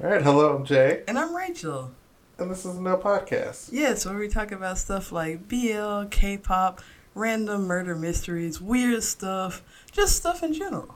[0.00, 1.90] All right, hello, I'm Jay, And I'm Rachel.
[2.38, 3.70] and this is No Podcast.
[3.72, 6.80] Yes, where we talk about stuff like BL, K pop,
[7.14, 10.94] random murder mysteries, weird stuff, just stuff in general.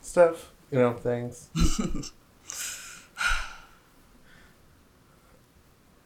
[0.00, 1.50] Stuff, you know, things.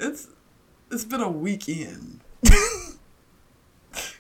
[0.03, 0.29] It's
[0.91, 2.21] it's been a weekend.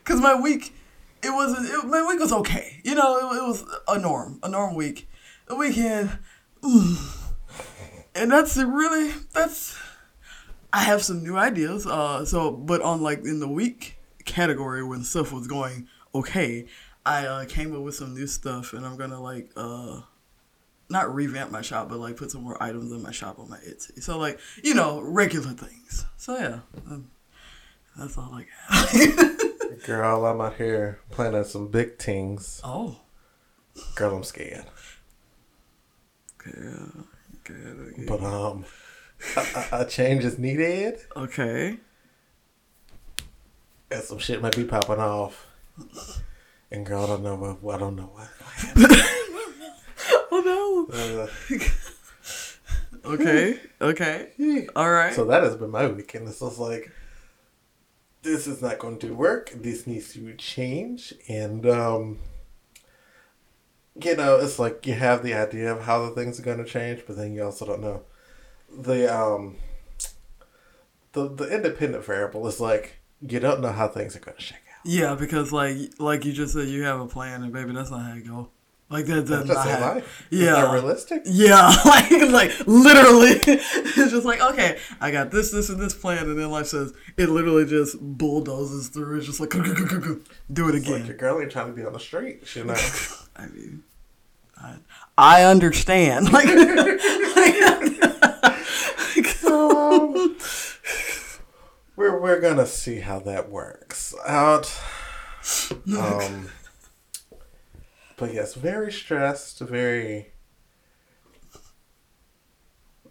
[0.05, 0.75] Cause my week,
[1.23, 1.71] it wasn't.
[1.71, 2.83] It, my week was okay.
[2.85, 5.09] You know, it, it was a norm, a norm week.
[5.49, 6.19] The weekend,
[6.61, 7.20] mm.
[8.15, 9.77] And that's really that's.
[10.73, 11.87] I have some new ideas.
[11.87, 16.67] Uh, so but on like in the week category when stuff was going okay,
[17.05, 20.01] I uh, came up with some new stuff, and I'm gonna like uh
[20.89, 23.59] not revamp my shop, but like put some more items in my shop on my
[23.59, 24.03] Etsy.
[24.03, 26.05] So like you know regular things.
[26.17, 27.11] So yeah, um,
[27.97, 29.85] that's all I got.
[29.87, 32.61] Girl, I'm out here planning some big things.
[32.65, 33.01] oh,
[33.95, 34.67] Girl, I'm scared.
[36.39, 37.05] good,
[37.45, 38.05] good.
[38.07, 38.65] But, um,
[39.37, 41.79] a, a- change is needed, Okay.
[43.91, 45.47] and some shit might be popping off.
[46.71, 48.29] And, girl, I don't know what, I don't know what.
[50.33, 50.97] Oh no.
[50.97, 51.27] Uh,
[53.05, 53.59] Okay.
[53.81, 54.67] Okay.
[54.77, 55.13] All right.
[55.15, 56.29] so that has been my weekend.
[56.29, 56.91] It's just like,
[58.23, 59.51] this is not going to work.
[59.55, 61.13] This needs to change.
[61.29, 62.19] And, um,
[63.95, 66.65] you know, it's like you have the idea of how the things are going to
[66.65, 68.03] change, but then you also don't know.
[68.73, 69.57] The, um,
[71.13, 74.59] the, the independent variable is like, you don't know how things are going to shake
[74.59, 74.87] out.
[74.87, 78.03] yeah, because like like you just said, you have a plan, and baby, that's not
[78.03, 78.49] how it go.
[78.93, 80.27] Like that, that's That's not just life.
[80.31, 80.73] Yeah.
[80.73, 81.23] realistic.
[81.25, 86.29] Yeah, like like literally, it's just like okay, I got this, this, and this plan,
[86.29, 89.19] and then life says it literally just bulldozes through.
[89.19, 91.07] It's just like do it It's like again.
[91.07, 92.75] your girl ain't trying to be on the street, you know.
[93.37, 93.85] I mean,
[94.61, 94.75] I,
[95.17, 96.31] I understand.
[96.33, 96.49] Like,
[99.47, 100.37] Um,
[101.97, 104.67] we're we're gonna see how that works out.
[105.97, 106.49] Um,
[108.21, 109.59] but yes, very stressed.
[109.59, 110.31] Very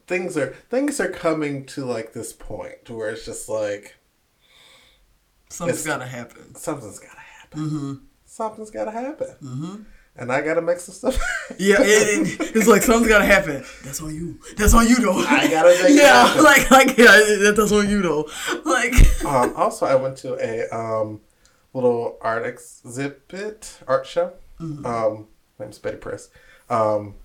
[0.07, 3.95] things are things are coming to like this point where it's just like
[5.49, 6.55] something's got to happen.
[6.55, 7.59] something's gotta happen.
[7.59, 7.93] Mm-hmm.
[8.25, 9.75] Something's gotta happen, Mm-hmm.
[10.15, 11.19] and I gotta make some stuff.
[11.57, 13.63] Yeah, it, it- it's like something's got to happen.
[13.83, 14.39] That's on you.
[14.55, 15.17] That's on you though.
[15.17, 16.43] I gotta make it yeah, happen.
[16.43, 18.29] like like yeah, that- that's on you though.
[18.65, 18.93] Like
[19.25, 21.21] um, also, I went to a um,
[21.73, 24.33] little art exhibit, art show.
[24.59, 24.85] Mm-hmm.
[24.85, 25.27] Um,
[25.59, 26.29] name's Betty Press.
[26.69, 27.15] Um,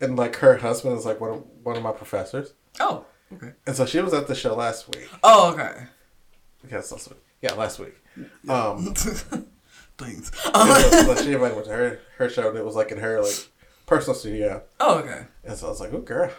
[0.00, 3.52] and like her husband is like one of one of my professors, oh okay.
[3.66, 5.08] and so she was at the show last week.
[5.22, 5.84] Oh okay.
[6.70, 7.20] Yes, last week.
[7.42, 7.94] Yeah, last week.
[8.48, 8.94] Um,
[9.98, 10.30] Things.
[10.54, 12.98] and so, so she invited me to her her show, and it was like in
[12.98, 13.48] her like
[13.86, 14.62] personal studio.
[14.80, 15.26] oh okay.
[15.44, 16.30] And so I was like, "Ooh, girl,"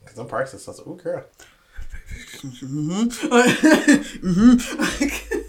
[0.00, 0.64] because I'm priceless.
[0.64, 1.24] So I was like, "Ooh, girl."
[2.38, 3.08] mm-hmm.
[3.32, 5.45] I was like, you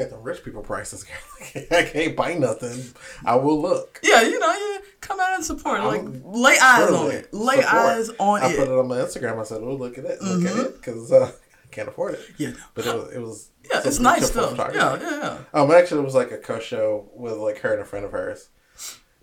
[0.00, 1.04] got the rich people prices.
[1.70, 2.92] I can't buy nothing.
[3.24, 4.00] I will look.
[4.02, 5.82] yeah, you know, yeah, come out and support.
[5.84, 7.32] Like, I'm lay eyes on it.
[7.32, 7.74] Lay Support.
[7.74, 8.52] eyes on I it.
[8.52, 9.40] I put it on my Instagram.
[9.40, 12.20] I said, "Oh, look at it, look at it," because uh, I can't afford it.
[12.38, 14.56] yeah, But it was, it was yeah, it's nice stuff.
[14.58, 15.38] Yeah, yeah, yeah.
[15.54, 18.48] Um, actually, it was like a co-show with like her and a friend of hers,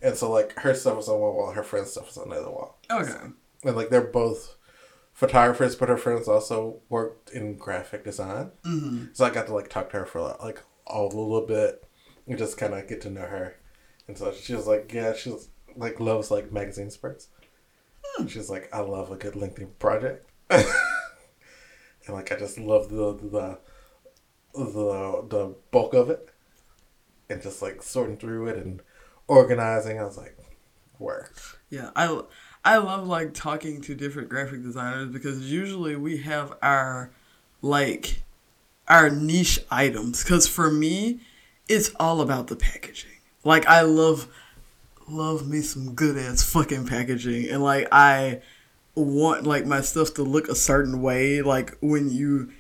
[0.02, 2.36] and so like her stuff was on one wall, her friend's stuff was on the
[2.38, 3.12] other wall, Okay.
[3.64, 4.56] and like they're both
[5.18, 8.52] photographers, but her friends also worked in graphic design.
[8.64, 9.06] Mm-hmm.
[9.14, 11.84] So I got to like talk to her for like a little bit
[12.28, 13.56] and just kind of get to know her.
[14.08, 17.30] And so she was like, yeah, she's like loves like magazine spurts.
[18.28, 20.30] She's like, I love a good LinkedIn project.
[20.52, 20.66] and
[22.10, 23.60] like I just love the the
[24.54, 26.30] the the bulk of it.
[27.28, 28.84] And just like sorting through it and
[29.28, 30.00] organizing.
[30.00, 30.38] I was like,
[31.00, 31.34] work.
[31.72, 32.22] Yeah, I
[32.68, 37.12] I love like talking to different graphic designers because usually we have our
[37.62, 38.24] like
[38.90, 40.22] our niche items.
[40.22, 41.22] Cuz for me
[41.70, 43.22] it's all about the packaging.
[43.46, 44.28] Like I love
[45.08, 47.50] love me some good ass fucking packaging.
[47.50, 48.42] And like I
[48.96, 52.52] want like my stuff to look a certain way like when you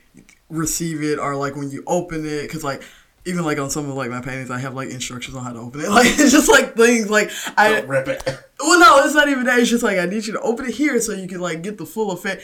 [0.49, 2.49] receive it or like when you open it.
[2.49, 2.81] Cuz like
[3.27, 5.59] even like on some of like my paintings I have like instructions on how to
[5.59, 5.89] open it.
[5.97, 8.23] Like it's just like things like I Don't rip it.
[8.59, 9.59] well, no, it's not even that.
[9.59, 11.77] It's just like I need you to open it here so you can like get
[11.77, 12.43] the full effect.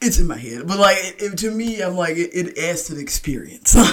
[0.00, 2.82] It's in my head, but like it, it- to me, I'm like it, it adds
[2.84, 3.74] to the experience.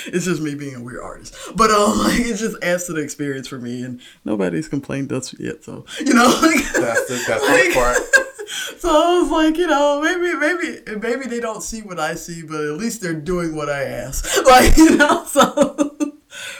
[0.00, 2.92] Like, it's just me being a weird artist, but um, like it just adds to
[2.92, 5.64] the experience for me, and nobody's complained thus yet.
[5.64, 7.96] So you know, like, That's the, that's like- the part.
[8.78, 12.42] so I was like, you know, maybe, maybe, maybe they don't see what I see,
[12.42, 14.26] but at least they're doing what I ask.
[14.46, 15.94] Like, you know, so.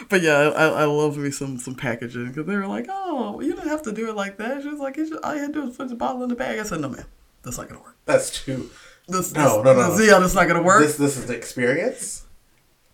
[0.08, 3.54] But yeah, I, I love me some some packaging because they were like, oh, you
[3.54, 4.62] didn't have to do it like that.
[4.62, 6.34] She was like, just, all you had to do is put the bottle in the
[6.34, 6.58] bag.
[6.58, 7.04] I said, no, man,
[7.42, 7.96] That's not gonna work.
[8.06, 8.70] That's too.
[9.06, 10.82] This, No, this, no, no, this- yeah, that's not gonna work.
[10.82, 12.24] This this is the experience.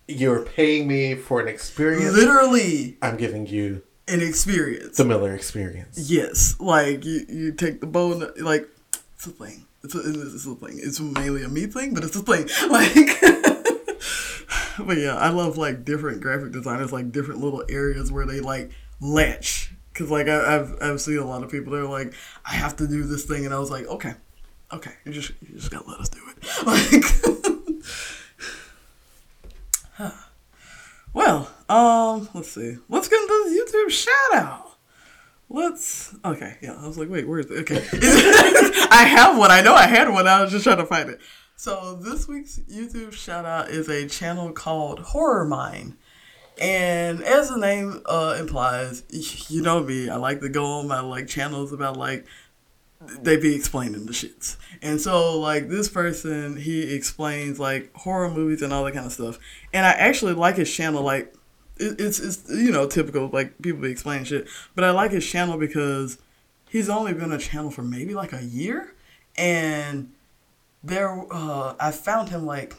[0.06, 2.14] You're paying me for an experience.
[2.14, 4.96] Literally I'm giving you an experience.
[4.98, 6.10] the Miller experience.
[6.10, 8.68] Yes, like you, you take the bone, like
[9.26, 9.66] a thing.
[9.82, 10.80] It's a, it's a thing.
[10.82, 12.48] It's mainly a me thing, but it's a thing.
[12.70, 13.20] Like,
[14.86, 18.70] but yeah, I love like different graphic designers, like different little areas where they like
[19.00, 19.72] latch.
[19.94, 21.72] Cause like I, I've I've seen a lot of people.
[21.72, 22.12] They're like,
[22.44, 24.14] I have to do this thing, and I was like, okay,
[24.72, 26.34] okay, you just you just gotta let us do it.
[29.98, 30.12] Like,
[31.12, 32.76] well, um, let's see.
[32.88, 34.73] Let's get into this YouTube shout out.
[35.54, 36.12] Let's.
[36.24, 36.74] Okay, yeah.
[36.74, 37.58] I was like, wait, where's it?
[37.60, 37.76] Okay.
[38.90, 39.52] I have one.
[39.52, 40.26] I know I had one.
[40.26, 41.20] I was just trying to find it.
[41.54, 45.96] So this week's YouTube shout out is a channel called Horror Mind.
[46.60, 49.04] And as the name uh, implies,
[49.48, 50.08] you know me.
[50.08, 52.26] I like to go on my like channels about like
[53.20, 54.56] they be explaining the shits.
[54.82, 59.12] And so like this person, he explains like horror movies and all that kind of
[59.12, 59.38] stuff.
[59.72, 61.02] And I actually like his channel.
[61.02, 61.33] Like
[61.76, 64.48] it, it's it's you know typical like people be explaining shit.
[64.74, 66.18] But I like his channel because
[66.68, 68.94] he's only been a channel for maybe like a year,
[69.36, 70.12] and
[70.82, 72.74] there uh, I found him like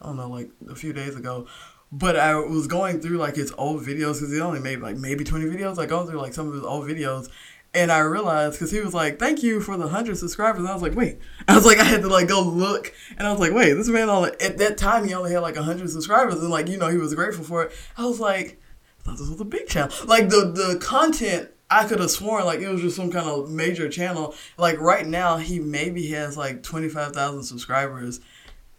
[0.00, 1.46] I don't know like a few days ago.
[1.92, 5.22] But I was going through like his old videos because he only made like maybe
[5.22, 5.76] 20 videos.
[5.76, 7.28] Like going through like some of his old videos
[7.74, 10.72] and I realized because he was like, "Thank you for the hundred subscribers." And I
[10.72, 11.18] was like, "Wait!"
[11.48, 13.88] I was like, I had to like go look, and I was like, "Wait, this
[13.88, 16.88] man only at that time he only had like hundred subscribers, and like you know
[16.88, 18.60] he was grateful for it." I was like,
[19.00, 22.44] "I thought this was a big channel." Like the the content, I could have sworn
[22.44, 24.34] like it was just some kind of major channel.
[24.56, 28.20] Like right now, he maybe has like twenty five thousand subscribers,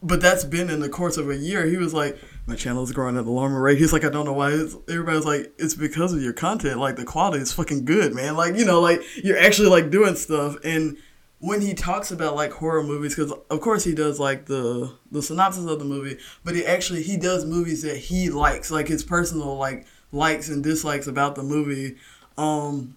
[0.01, 1.65] but that's been in the course of a year.
[1.65, 3.77] He was like, my channel is growing at an alarming rate.
[3.77, 4.51] He's like, I don't know why.
[4.51, 6.79] It's, everybody's like, it's because of your content.
[6.79, 8.35] Like the quality is fucking good, man.
[8.35, 10.57] Like you know, like you're actually like doing stuff.
[10.63, 10.97] And
[11.39, 15.21] when he talks about like horror movies, because of course he does like the the
[15.21, 19.03] synopsis of the movie, but he actually he does movies that he likes, like his
[19.03, 21.97] personal like likes and dislikes about the movie.
[22.37, 22.95] Um,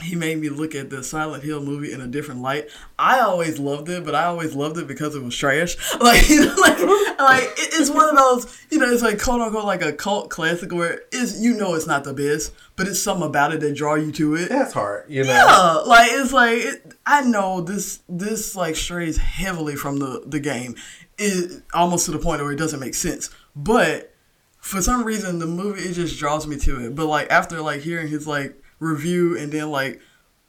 [0.00, 2.68] he made me look at the Silent Hill movie in a different light.
[2.98, 5.76] I always loved it, but I always loved it because it was trash.
[6.00, 6.78] Like, you know, like,
[7.18, 10.72] like it's one of those, you know, it's like quote unquote like a cult classic
[10.72, 13.94] where it's you know it's not the best, but it's something about it that draw
[13.94, 14.48] you to it.
[14.48, 15.32] That's hard, you know.
[15.32, 20.40] Yeah, like it's like it, I know this this like strays heavily from the the
[20.40, 20.74] game,
[21.18, 23.30] it almost to the point where it doesn't make sense.
[23.54, 24.12] But
[24.58, 26.94] for some reason, the movie it just draws me to it.
[26.94, 30.00] But like after like hearing his like review and then like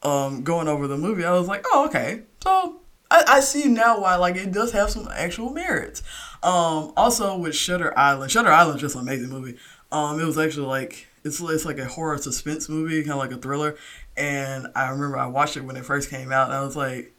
[0.02, 2.80] um going over the movie, I was like, oh okay, so.
[3.12, 6.02] I, I see now why like it does have some actual merits.
[6.42, 9.60] Um, also with Shutter Island, Shutter Island's just an amazing movie.
[9.92, 13.32] Um, it was actually like it's it's like a horror suspense movie, kind of like
[13.32, 13.76] a thriller.
[14.18, 17.14] And I remember I watched it when it first came out, and I was like,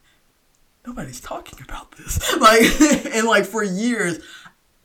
[0.87, 2.21] nobody's talking about this.
[2.41, 2.63] Like,
[3.15, 4.19] and like for years,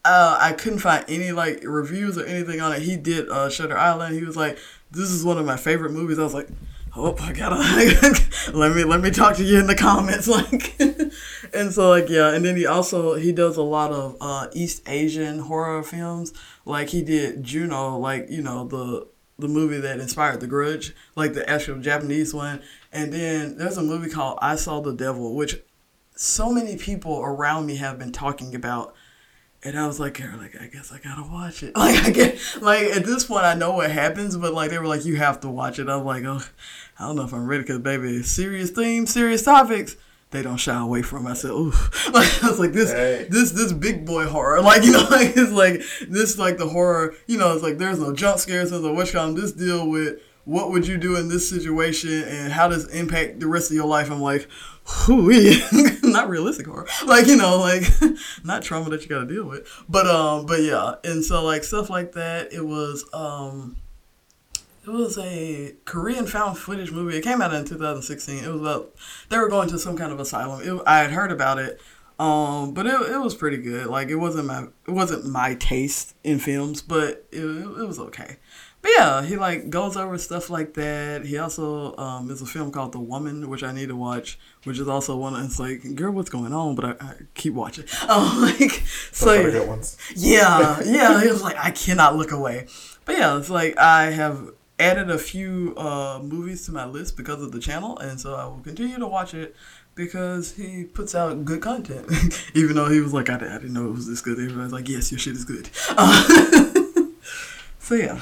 [0.05, 2.81] uh, I couldn't find any like reviews or anything on it.
[2.81, 4.15] He did uh, Shutter Island.
[4.15, 4.57] He was like,
[4.91, 6.49] "This is one of my favorite movies." I was like,
[6.95, 7.55] "Oh, I gotta
[8.53, 10.79] let me let me talk to you in the comments." Like,
[11.53, 14.87] and so like yeah, and then he also he does a lot of uh, East
[14.87, 16.33] Asian horror films.
[16.65, 19.07] Like he did Ju-On, like you know the
[19.39, 22.61] the movie that inspired The Grudge, like the actual Japanese one.
[22.91, 25.61] And then there's a movie called I Saw the Devil, which
[26.15, 28.93] so many people around me have been talking about.
[29.61, 31.73] And I was like, "Yeah, like I guess I gotta watch it.
[31.77, 34.87] Like I get, like at this point I know what happens, but like they were
[34.87, 35.89] like, you have to watch it.
[35.89, 36.41] I'm like, oh,
[36.97, 39.97] I don't know if I'm ready because baby, serious themes, serious topics.
[40.31, 41.25] They don't shy away from.
[41.25, 41.71] I said, ooh,
[42.13, 43.27] like I was like this, Hey.
[43.29, 44.61] this, this big boy horror.
[44.69, 47.15] Like you know, like it's like this, like the horror.
[47.27, 48.69] You know, it's like there's no jump scares.
[48.69, 49.11] There's no witch.
[49.11, 53.39] This deal with what would you do in this situation and how does it impact
[53.39, 54.09] the rest of your life.
[54.09, 54.47] I'm like,
[55.07, 55.31] whoo,
[56.03, 56.87] not realistic horror.
[57.05, 57.83] Like you know, like
[58.43, 59.69] not trauma that you got to deal with.
[59.87, 62.51] But um, but yeah, and so like stuff like that.
[62.51, 63.77] It was um.
[64.81, 67.15] It was a Korean found footage movie.
[67.17, 68.43] It came out in 2016.
[68.43, 68.95] It was about
[69.29, 70.61] they were going to some kind of asylum.
[70.63, 71.79] It, I had heard about it,
[72.17, 73.85] um, but it, it was pretty good.
[73.85, 78.37] Like it wasn't my it wasn't my taste in films, but it, it was okay.
[78.81, 81.25] But yeah, he like goes over stuff like that.
[81.25, 84.79] He also um, there's a film called The Woman, which I need to watch, which
[84.79, 85.35] is also one.
[85.35, 86.75] Of, it's like, girl, what's going on?
[86.75, 87.85] But I, I keep watching.
[88.11, 88.71] Oh, like
[89.11, 89.25] so.
[89.25, 89.97] Those are the good ones.
[90.15, 91.21] Yeah, yeah.
[91.21, 92.67] It was like I cannot look away.
[93.05, 97.43] But yeah, it's like I have added a few uh, movies to my list because
[97.43, 99.55] of the channel, and so I will continue to watch it
[99.95, 102.07] because he puts out good content.
[102.53, 104.39] Even though he was like, I, I didn't know it was this good.
[104.39, 105.69] Everybody's like, yes, your shit is good.
[105.89, 107.11] Uh,
[107.79, 108.21] so yeah.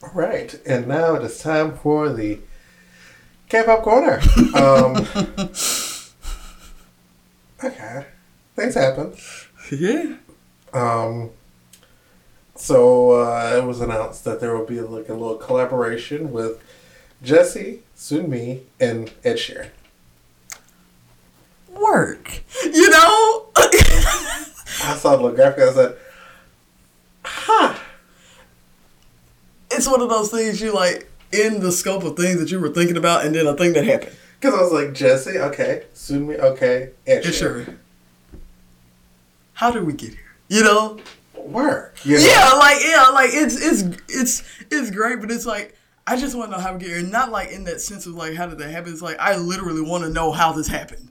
[0.00, 2.38] All right, and now it is time for the
[3.48, 4.20] K-pop corner.
[4.54, 5.04] Um,
[7.64, 8.06] okay,
[8.54, 9.12] things happen.
[9.72, 10.14] Yeah.
[10.72, 11.30] Um.
[12.54, 16.62] So uh, it was announced that there will be like a little collaboration with
[17.24, 19.70] Jessi, Sunmi, and Ed Sheeran.
[21.70, 23.46] Work, you know.
[23.56, 25.64] I saw the graphic.
[25.64, 25.96] I said,
[27.24, 27.77] "Ha." Huh
[29.78, 32.68] it's one of those things you like in the scope of things that you were
[32.68, 34.16] thinking about and then a thing that happened.
[34.40, 37.66] Because I was like, Jessi, okay, Sunmi, okay, Ed Yeah, sure.
[39.54, 40.34] How did we get here?
[40.48, 40.98] You know?
[41.36, 41.96] Work.
[42.04, 42.24] You know?
[42.24, 46.50] Yeah, like yeah, like it's it's it's it's great, but it's like I just want
[46.50, 47.02] to know how we get here.
[47.02, 48.92] Not like in that sense of like how did that happen.
[48.92, 51.10] It's like I literally want to know how this happened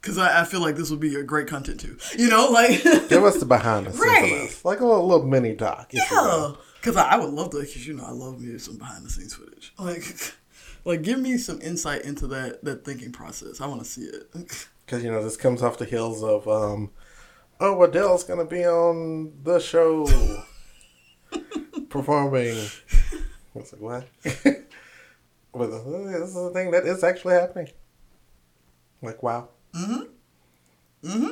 [0.00, 1.98] because I, I feel like this would be a great content too.
[2.16, 4.60] You know, like Give us the behind the scenes Right.
[4.64, 5.88] Like a little, little mini doc.
[5.90, 6.58] if you yeah, will.
[6.80, 7.60] Because I, I would love to.
[7.60, 9.72] Because you know, I love me some behind the scenes footage.
[9.78, 10.04] Like,
[10.84, 13.60] like give me some insight into that that thinking process.
[13.60, 14.68] I want to see it.
[14.86, 16.92] Because, you know, this comes off the heels of, um,
[17.58, 20.06] oh, Adele's going to be on the show
[21.88, 22.56] performing.
[22.56, 24.08] I was like, what?
[25.52, 27.68] but uh, this is a thing that is actually happening.
[29.02, 29.48] Like, wow.
[29.74, 31.08] Mm-hmm.
[31.08, 31.30] Mm-hmm.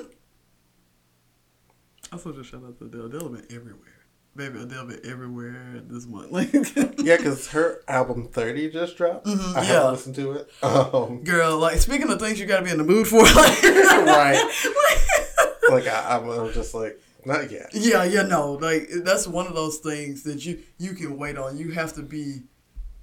[2.12, 3.06] Also, just shout out to Adele.
[3.06, 3.93] Adele been everywhere.
[4.36, 6.30] Baby, Adele been everywhere this month.
[6.32, 6.52] Like,
[6.98, 9.28] Yeah, because her album 30 just dropped.
[9.28, 9.62] I yeah.
[9.62, 10.50] haven't listened to it.
[10.62, 14.50] Um, girl, like speaking of things you gotta be in the mood for, like, right.
[15.70, 17.70] Like, I, I'm I'm just like, not yet.
[17.72, 21.56] Yeah, yeah, no, like that's one of those things that you you can wait on.
[21.56, 22.42] You have to be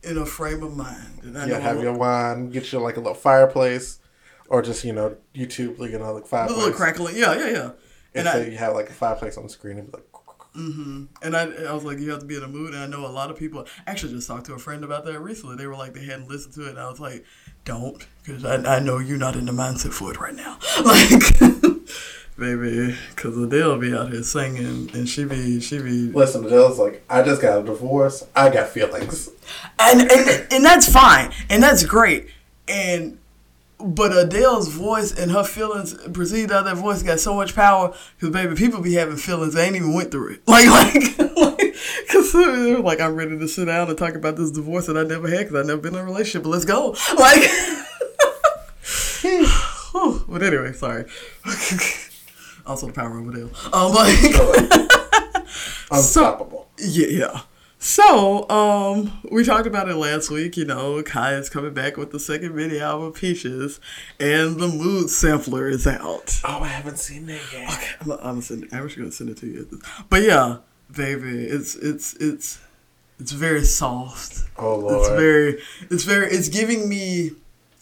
[0.03, 1.21] in a frame of mind.
[1.23, 3.99] And I Yeah, have your wine, get you like a little fireplace,
[4.47, 7.15] or just, you know, YouTube, like, you know, like a little crackling.
[7.17, 7.71] Yeah, yeah, yeah.
[8.13, 10.10] And And so I you have like a fireplace on the screen and be like,
[10.55, 11.05] Mm-hmm.
[11.21, 12.73] and I, I was like, you have to be in a mood.
[12.73, 13.65] And I know a lot of people.
[13.87, 15.55] Actually, just talked to a friend about that recently.
[15.55, 17.23] They were like, they hadn't listened to it, and I was like,
[17.63, 20.57] don't, because I, I know you're not in the mindset for it right now.
[20.83, 21.39] Like,
[22.37, 27.03] baby, because Adele be out here singing, and she be she be listen, Adele's like,
[27.09, 28.25] I just got a divorce.
[28.35, 29.29] I got feelings.
[29.79, 32.27] and, and and that's fine and that's great
[32.67, 33.17] and
[33.83, 37.93] but Adele's voice and her feelings perceived out of that voice got so much power
[38.15, 40.41] because baby people be having feelings they ain't even went through it.
[40.47, 41.75] Like like like
[42.07, 45.03] because they're like I'm ready to sit down and talk about this divorce that I
[45.03, 46.95] never had because I never been in a relationship but let's go.
[47.17, 47.41] Like
[50.27, 51.05] but anyway sorry.
[52.65, 53.49] Also the power of Adele.
[53.73, 54.17] Um like
[55.91, 56.69] Unstoppable.
[56.77, 57.41] yeah, yeah.
[57.83, 60.55] So, um, we talked about it last week.
[60.55, 63.79] You know, Kai is coming back with the second mini album, Peaches,
[64.19, 66.39] and the mood sampler is out.
[66.45, 67.73] oh, I haven't seen that yet.
[67.73, 68.67] Okay, I'm, I'm gonna send.
[68.71, 69.81] I'm actually gonna send it to you.
[70.11, 70.57] But yeah,
[70.95, 72.59] baby, it's it's it's
[73.19, 74.43] it's very soft.
[74.59, 74.99] Oh Lord.
[74.99, 77.31] It's very, it's very, it's giving me,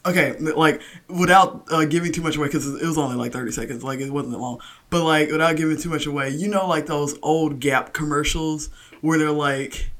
[0.06, 3.84] okay, like without uh, giving too much away because it was only like thirty seconds,
[3.84, 4.60] like it wasn't that long.
[4.88, 9.18] But like without giving too much away, you know, like those old Gap commercials where
[9.18, 9.90] they're like,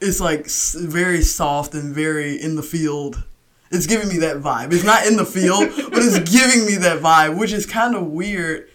[0.00, 3.24] it's like very soft and very in the field.
[3.70, 4.72] It's giving me that vibe.
[4.72, 8.06] It's not in the field, but it's giving me that vibe, which is kind of
[8.06, 8.68] weird.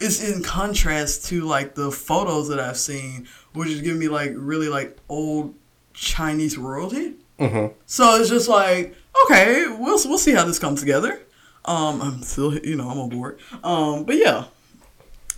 [0.00, 4.32] It's in contrast to like the photos that I've seen, which is giving me like
[4.36, 5.54] really like old
[5.92, 7.14] Chinese royalty.
[7.38, 7.74] Mm-hmm.
[7.86, 11.20] So it's just like, okay, we'll we'll see how this comes together.
[11.64, 13.38] Um, I'm still, you know, I'm on board.
[13.62, 14.44] Um, but yeah,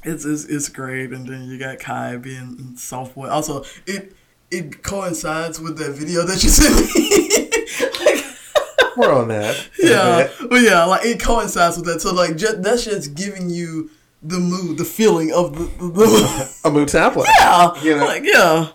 [0.04, 1.10] it's it's, it's great.
[1.12, 3.28] And then you got Kai being soft boy.
[3.28, 4.14] Also, it
[4.50, 8.04] it coincides with that video that you sent me.
[8.04, 9.68] like, We're on that.
[9.78, 12.00] yeah, but yeah, like it coincides with that.
[12.00, 13.90] So like, just, that's just giving you
[14.22, 17.28] the mood, the feeling of the, the, the A mood tablet.
[17.38, 18.04] yeah, You know?
[18.04, 18.68] like yeah.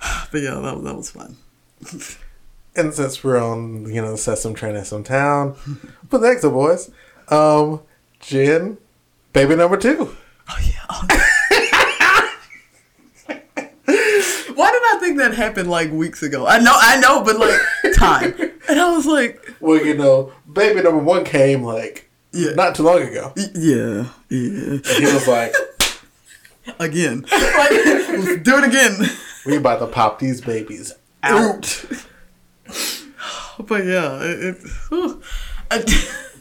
[0.32, 1.36] But yeah, that that was fun.
[2.76, 5.56] And since we're on, you know, Sesame Train in some town,
[6.08, 6.90] but thanks, the boys.
[7.28, 7.80] Um,
[8.20, 8.78] Chen,
[9.32, 10.16] baby number two.
[10.48, 10.84] Oh yeah.
[10.90, 11.04] Oh,
[14.54, 16.46] Why did I think that happened like weeks ago?
[16.46, 17.60] I know, I know, but like
[17.94, 18.34] time.
[18.68, 22.50] And I was like, Well, you know, baby number one came like Yeah.
[22.52, 23.32] not too long ago.
[23.34, 24.72] y- yeah, yeah.
[24.72, 25.54] And he was like,
[26.78, 29.08] Again, like, let's do it again.
[29.46, 31.82] "We about to pop these babies out."
[33.58, 34.56] But yeah, it.
[34.92, 35.16] it.
[35.70, 35.82] I,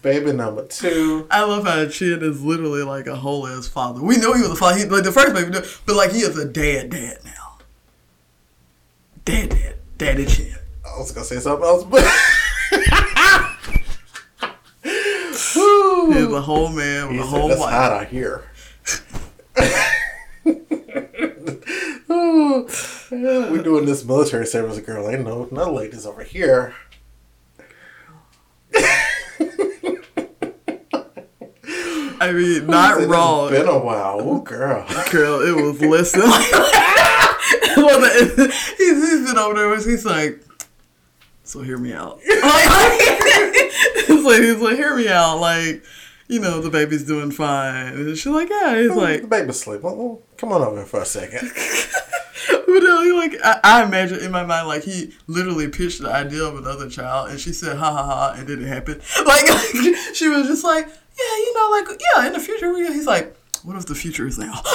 [0.08, 1.28] baby number two.
[1.30, 4.02] I love how Chen is literally like a whole ass father.
[4.02, 5.52] We know he was a father, he, like the first baby,
[5.86, 7.58] but like he is a dad, dad now.
[9.26, 10.56] Dad, dad, daddy Chen.
[10.86, 12.04] I was gonna say something else, but
[14.82, 17.60] He is a whole man with he a whole wife.
[17.60, 18.46] hot out here."
[23.10, 25.10] We're doing this military service, girl.
[25.10, 26.74] Ain't no no ladies over here.
[32.22, 33.50] I mean, not It's wrong.
[33.50, 34.18] It's been a while.
[34.22, 34.86] Oh, girl.
[35.12, 36.22] Girl, it was listen.
[36.22, 36.40] well,
[38.02, 39.76] the, he's, he's been over there.
[39.76, 40.42] He's like,
[41.44, 42.20] so hear me out.
[42.24, 42.44] he's
[44.26, 45.40] like, he's like, hear me out.
[45.40, 45.84] Like,
[46.28, 47.94] you know, the baby's doing fine.
[47.94, 48.80] And she's like, yeah.
[48.80, 49.84] He's the like, the baby's asleep.
[49.84, 51.52] Well, come on over here for a second.
[52.50, 56.44] but then, like, I, I imagine in my mind, like, he literally pitched the idea
[56.44, 59.02] of another child, and she said, ha ha ha, and then it happened.
[59.26, 59.46] Like,
[60.14, 63.36] she was just like, yeah, you know, like, yeah, in the future, we, he's like,
[63.64, 64.62] what if the future is now?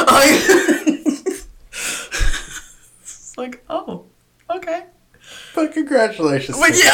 [3.00, 4.06] it's like, oh,
[4.50, 4.84] okay.
[5.54, 6.58] But congratulations.
[6.58, 6.90] But yeah,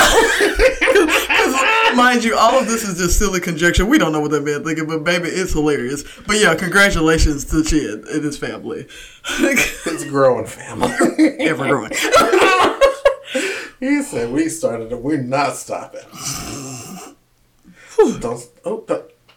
[1.97, 3.87] mind you, all of this is just silly conjecture.
[3.87, 6.03] We don't know what that man thinking, but baby, it's hilarious.
[6.27, 8.87] But yeah, congratulations to Chen and his family.
[9.41, 10.91] It's a growing family.
[11.41, 11.93] Ever growing.
[13.81, 16.01] he said we started and we're not stopping.
[18.21, 18.85] Don't oh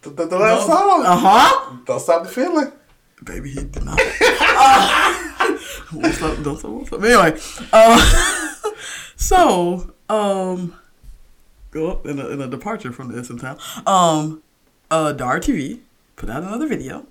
[0.01, 1.03] the, the, the last song.
[1.05, 1.77] Uh huh.
[1.85, 2.71] Don't stop the feeling.
[3.23, 3.99] Baby, he did not.
[4.63, 5.57] Uh,
[5.93, 7.03] won't stop, don't stop, won't stop.
[7.03, 7.39] Anyway,
[7.71, 8.71] uh,
[9.15, 10.75] so um,
[11.71, 13.57] go up in a, in a departure from the SM Town.
[13.85, 14.41] Um,
[14.89, 15.79] uh, Dara TV
[16.15, 17.05] put out another video,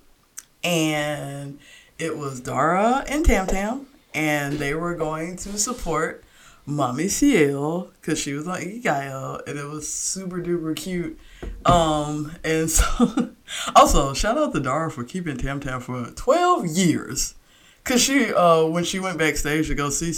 [0.63, 1.59] and
[1.97, 6.23] it was Dara and Tam Tam, and they were going to support
[6.65, 11.19] Mommy CL because she was on Inkigayo, and it was super duper cute.
[11.65, 13.31] Um, and so
[13.75, 17.35] also shout out to Dara for keeping Tam Tam for twelve years.
[17.83, 20.13] Cause she, uh, when she went backstage to go see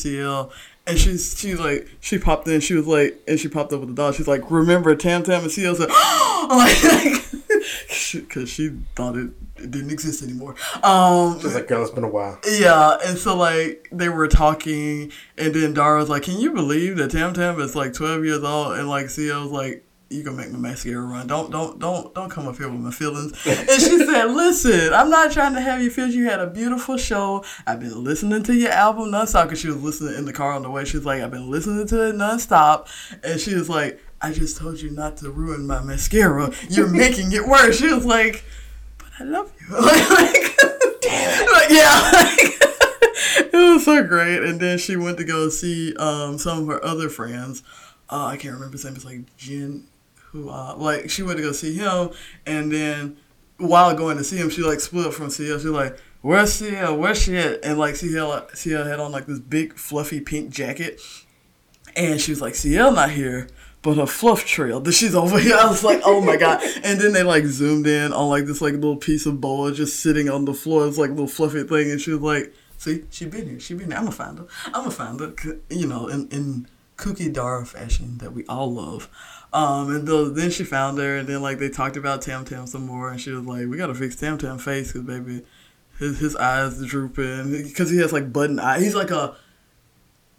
[0.85, 3.89] and she's she's like she popped in, she was like, and she popped up with
[3.89, 4.11] the doll.
[4.11, 5.89] She's like, remember Tam Tam and CL said,
[6.49, 7.22] like,
[8.13, 10.55] because she thought it, it didn't exist anymore.
[10.83, 12.39] Um, She's like, girl, it's been a while.
[12.49, 16.97] yeah, and so like they were talking, and then Dara was like, "Can you believe
[16.97, 20.37] that Tam Tam is like twelve years old?" And like CL was like, "You gonna
[20.37, 21.27] make my mascara run?
[21.27, 25.09] Don't don't don't don't come up here with my feelings." And she said, "Listen, I'm
[25.09, 27.43] not trying to have you feel you had a beautiful show.
[27.67, 30.63] I've been listening to your album nonstop." Cause she was listening in the car on
[30.63, 30.85] the way.
[30.85, 32.87] She's like, "I've been listening to it nonstop,"
[33.23, 36.51] and she was like, "I just told you not to ruin my mascara.
[36.69, 38.43] You're making it worse." She was like.
[38.97, 39.75] But I love you.
[39.79, 40.59] like, like,
[41.51, 42.11] like, yeah.
[42.13, 42.53] like,
[43.53, 44.41] it was so great.
[44.43, 47.63] And then she went to go see um, some of her other friends.
[48.09, 48.95] Uh, I can't remember his name.
[48.95, 49.85] It's like Jin,
[50.31, 52.11] who uh, like she went to go see him,
[52.45, 53.17] and then
[53.57, 55.59] while going to see him, she like split up from CL.
[55.59, 56.97] She like, "Where's CL?
[56.97, 61.01] Where's she at?" And like CL, CL had on like this big fluffy pink jacket,
[61.95, 63.47] and she was like, "CL not here."
[63.83, 65.55] But a fluff trail, that she's over here.
[65.59, 66.63] I was like, oh my god!
[66.83, 69.99] And then they like zoomed in on like this like little piece of boa just
[69.99, 70.87] sitting on the floor.
[70.87, 73.59] It's like a little fluffy thing, and she was like, See, she been here.
[73.61, 73.97] She been here.
[73.97, 74.47] I'm gonna find her.
[74.65, 75.33] I'm gonna find her.
[75.69, 76.67] You know, in in
[76.97, 79.09] Cookie Dara fashion that we all love.
[79.53, 82.67] Um, and the, then she found her, and then like they talked about Tam Tam
[82.67, 85.43] some more, and she was like, "We gotta fix Tam Tam face, cause baby,
[85.97, 88.81] his his eyes drooping, because he has like button eye.
[88.81, 89.37] He's like a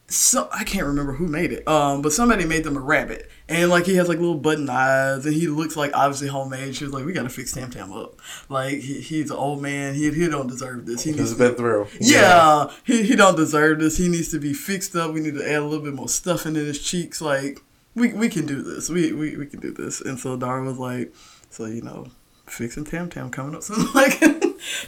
[0.06, 1.66] so I can't remember who made it.
[1.66, 5.26] Um, but somebody made them a rabbit, and like he has like little button eyes,
[5.26, 6.74] and he looks like obviously homemade.
[6.74, 8.18] She was like, "We gotta fix Tam Tam up.
[8.48, 9.94] Like he, he's an old man.
[9.94, 11.02] He he don't deserve this.
[11.04, 11.88] He needs to been through.
[12.00, 13.98] yeah, he, he don't deserve this.
[13.98, 15.12] He needs to be fixed up.
[15.12, 17.20] We need to add a little bit more stuffing in his cheeks.
[17.20, 17.60] Like
[17.94, 18.88] we we can do this.
[18.88, 20.00] We we, we can do this.
[20.00, 21.14] And so Dara was like,
[21.50, 22.06] so you know,
[22.46, 23.90] fixing Tam Tam coming up soon.
[23.94, 24.22] like,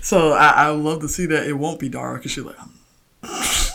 [0.00, 1.46] so I I would love to see that.
[1.46, 2.56] It won't be Dara because she's like.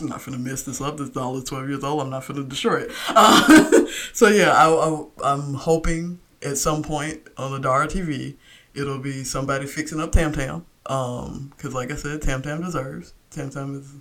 [0.02, 0.98] I'm, not gonna mess this up.
[0.98, 2.02] This doll is 12 years old.
[2.02, 2.92] I'm not gonna destroy it.
[3.10, 8.36] Uh, so yeah, I, I'm hoping at some point on the Dara TV,
[8.74, 10.66] it'll be somebody fixing up Tam Tam.
[10.88, 13.14] Um, cause like I said, Tam Tam deserves.
[13.30, 13.94] Tam Tam is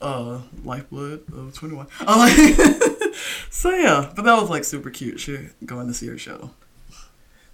[0.00, 1.88] uh lifeblood of 2NE1.
[2.00, 2.18] I'm
[3.08, 3.14] like,
[3.50, 5.20] so yeah, but that was like super cute.
[5.20, 6.50] She going to see her show.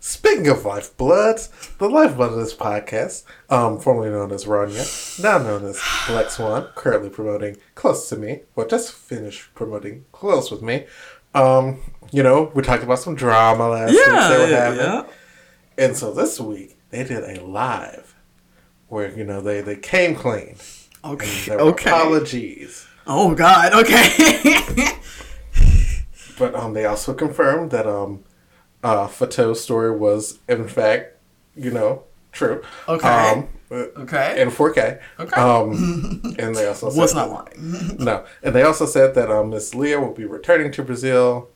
[0.06, 5.64] Speaking of lifebloods, the lifeblood of this podcast, um, formerly known as Rania, now known
[5.64, 10.84] as Black Swan, currently promoting Close to Me, well, just finished promoting Close with Me.
[11.34, 11.80] Um,
[12.12, 15.10] you know, we talked about some drama last week they were having.
[15.78, 18.14] And so this week, they did a live
[18.88, 20.56] where, you know, they, they came clean.
[21.02, 21.50] Okay.
[21.50, 21.90] Okay.
[21.90, 22.86] apologies.
[23.06, 23.72] Oh God.
[23.72, 24.90] Okay.
[26.36, 28.24] But um, they also confirmed that um,
[28.84, 31.16] uh, Fatou's story was, in fact,
[31.56, 32.62] you know, true.
[32.86, 33.08] Okay.
[33.08, 34.40] Um, okay.
[34.40, 35.00] in 4K.
[35.18, 35.40] Okay.
[35.40, 37.96] Um, and they also said Was not lying.
[37.98, 41.48] no, and they also said that um, Miss Leah will be returning to Brazil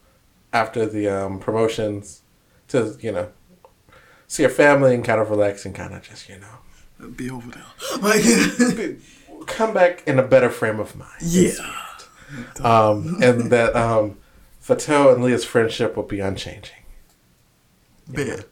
[0.52, 2.22] after the um, promotions
[2.68, 3.30] to you know
[4.26, 7.50] see her family and kind of relax and kind of just you know Be over
[7.50, 7.64] there.
[8.00, 8.98] Like.
[9.46, 11.22] come back in a better frame of mind.
[11.22, 11.52] Yeah.
[12.60, 14.18] Um, and that um,
[14.62, 16.77] Fatou and Leah's friendship will be unchanging.
[18.09, 18.44] Bed.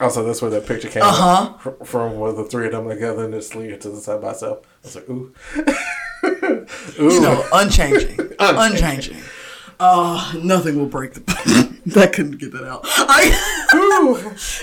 [0.00, 1.54] Also, that's where that picture came Uh-huh.
[1.58, 4.20] fr- from, where the three of them together and just leave it to the side
[4.22, 4.60] by itself.
[4.64, 5.34] I was like, ooh.
[7.00, 7.12] ooh.
[7.14, 9.16] You know, unchanging, unchanging.
[9.80, 11.20] Uh, nothing will break the.
[11.86, 12.80] that couldn't get that out.
[12.84, 13.64] I,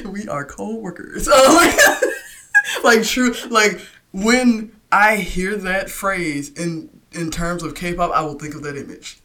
[0.03, 0.09] Ooh.
[0.09, 1.27] we are co-workers.
[1.31, 2.83] Oh my God.
[2.83, 3.33] like true.
[3.49, 3.79] Like
[4.11, 8.75] when I hear that phrase in in terms of K-pop, I will think of that
[8.77, 9.19] image.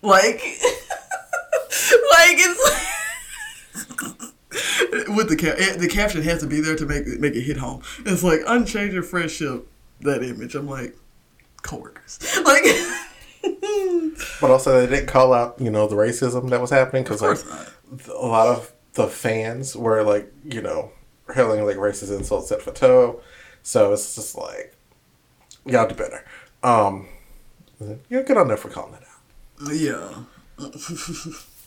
[0.00, 2.97] Like, like it's.
[5.14, 7.58] With the cap, the caption has to be there to make it, make it hit
[7.58, 7.82] home.
[8.06, 9.66] It's like unchanging friendship.
[10.00, 10.96] That image, I'm like,
[11.62, 12.18] coworkers.
[12.44, 12.64] Like,
[14.40, 17.38] But also, they didn't call out, you know, the racism that was happening because, like,
[17.46, 17.72] not.
[18.08, 20.92] a lot of the fans were, like, you know,
[21.26, 23.20] hurling, like, racist insults at Fatou.
[23.62, 24.74] So it's just like,
[25.66, 26.24] y'all do better.
[26.62, 27.08] Um,
[28.08, 29.72] you're good on there for calling it out.
[29.72, 30.24] Yeah.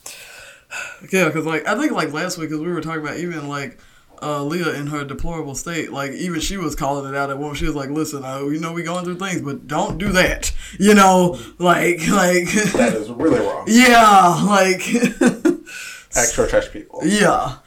[1.12, 3.80] yeah, because like I think like last week, because we were talking about even like
[4.22, 7.56] uh, Leah in her deplorable state, like even she was calling it out at one.
[7.56, 10.52] She was like, "Listen, uh, you know we going through things, but don't do that."
[10.80, 13.66] You know, like like That is really wrong.
[13.68, 14.82] yeah, like
[16.16, 17.00] Actual trash people.
[17.04, 17.58] yeah.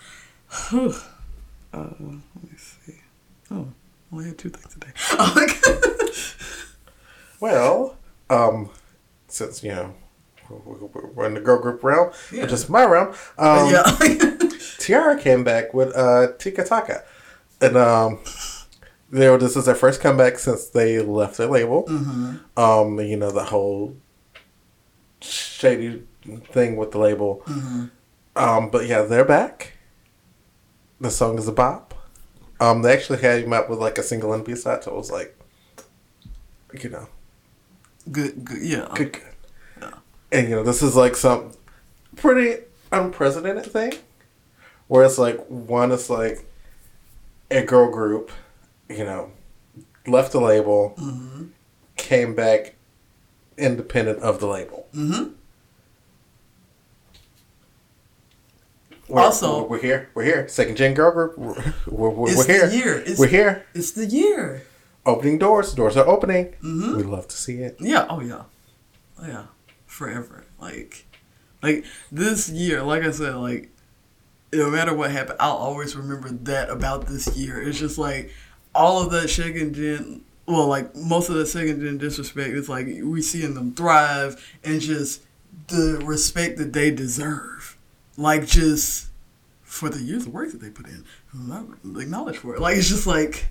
[0.73, 0.93] uh,
[1.73, 2.95] let me see.
[3.51, 3.67] Oh,
[4.13, 4.93] only had two things today.
[7.41, 7.97] Well,
[8.31, 8.71] um,
[9.29, 9.95] since you know
[10.49, 12.43] we're- in the girl group realm, Yeah.
[12.43, 13.83] which is my realm, um, yeah.
[14.79, 17.03] T-ara came back with uh, TIKI-TAKA,
[17.61, 18.19] and um,
[19.13, 21.85] you know this is their first comeback since they left their label.
[21.85, 22.59] Mm-hmm.
[22.59, 23.97] Um, you know the whole
[25.21, 26.03] shady
[26.53, 27.43] thing with the label.
[27.47, 27.85] Mm-hmm.
[28.37, 29.79] Um, but yeah, they're back.
[31.01, 31.95] The song is a bop.
[32.61, 34.97] Um, they actually had him out with like a single and B side, so it
[34.97, 35.37] was like,
[36.81, 37.09] you know,
[38.11, 38.63] good, good.
[38.63, 38.89] Yeah.
[38.95, 39.23] good, good.
[40.35, 41.53] And you know, this is like some
[42.17, 43.93] pretty unprecedented thing,
[44.89, 46.45] where it's like one is like
[47.51, 48.31] a girl group,
[48.89, 49.31] you know,
[50.07, 51.45] left the label, Mm-hmm.
[51.97, 52.75] came back
[53.57, 54.89] independent of the label.
[54.95, 55.33] Mm-hmm.
[59.09, 60.09] We're, Also- we're, we're here.
[60.15, 60.49] We're here.
[60.49, 61.39] Second gen girl group.
[61.39, 61.55] We're,
[61.87, 62.67] we're, we're, here.
[62.69, 63.03] the year.
[63.07, 63.67] It's, We're here.
[63.75, 64.63] It's the year.
[65.07, 65.75] Opening doors.
[65.75, 66.55] Doors are opening.
[66.63, 66.97] Mhm.
[66.97, 67.77] We love to see it.
[67.79, 68.07] Yeah.
[68.09, 68.43] Oh yeah.
[69.23, 69.45] Oh yeah.
[69.95, 70.45] Forever.
[70.61, 71.07] Like,
[71.63, 72.83] like this year.
[72.83, 73.37] Like I said.
[73.37, 73.71] Like,
[74.53, 77.63] no matter what happened, I'll always remember that about this year.
[77.63, 78.33] It's just like
[78.75, 80.25] all of that second gen.
[80.47, 82.57] Well, like most of that second gen disrespect.
[82.57, 85.23] It's like we seeing them thrive and just
[85.69, 87.79] the respect that they deserve.
[88.17, 89.11] Like just
[89.63, 92.61] for the years of work that they put in, I'm acknowledged for it.
[92.61, 93.47] Like it's just like.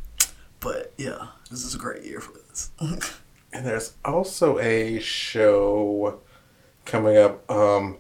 [0.60, 2.72] But yeah, this is a great year for this.
[3.54, 6.20] And there's also a show
[6.86, 7.50] coming up.
[7.50, 7.98] Um,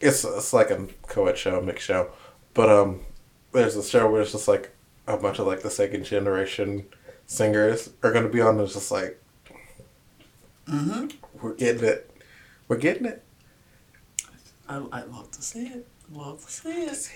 [0.00, 2.10] it's it's like a co-ed show, mixed show,
[2.54, 3.00] but um,
[3.52, 4.74] there's a show where it's just like
[5.06, 6.86] a bunch of like the second generation
[7.26, 8.58] singers are going to be on.
[8.60, 9.22] It's just like
[10.66, 11.08] mm-hmm.
[11.40, 12.10] we're getting it,
[12.68, 13.22] we're getting it.
[14.68, 15.86] I, I love to see it.
[16.12, 17.08] Love to see it.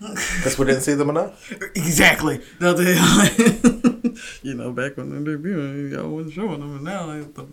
[0.00, 1.52] Because we didn't see them enough.
[1.74, 2.40] exactly.
[2.60, 2.92] No, they,
[4.42, 7.48] you know, back when they debuted, y'all wasn't showing them, and now, the-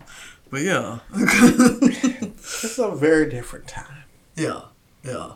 [0.50, 4.04] but yeah, It's a very different time.
[4.36, 4.62] yeah,
[5.04, 5.32] yeah.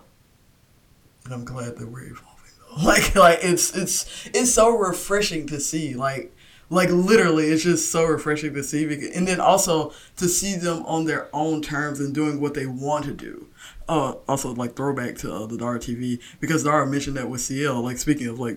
[1.25, 2.83] And I'm glad that we're evolving though.
[2.87, 5.95] Like, like it's it's it's so refreshing to see.
[5.95, 6.35] Like,
[6.71, 8.87] like literally, it's just so refreshing to see.
[8.87, 12.67] Because, and then also to see them on their own terms and doing what they
[12.67, 13.49] want to do.
[13.89, 17.81] Uh, also like throwback to uh, the Dara TV because Dara mentioned that with CL.
[17.83, 18.57] Like speaking of like,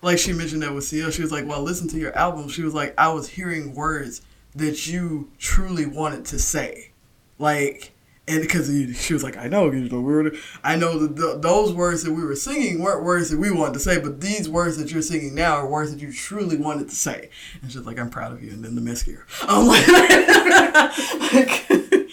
[0.00, 2.62] like she mentioned that with CL, she was like, "Well, listen to your album." She
[2.62, 4.22] was like, "I was hearing words
[4.56, 6.90] that you truly wanted to say."
[7.36, 7.90] like
[8.28, 10.30] and because she was like i know you know we were
[10.62, 13.72] i know that th- those words that we were singing weren't words that we wanted
[13.74, 16.88] to say but these words that you're singing now are words that you truly wanted
[16.88, 17.28] to say
[17.60, 19.84] and she's like i'm proud of you and then the mascara i'm like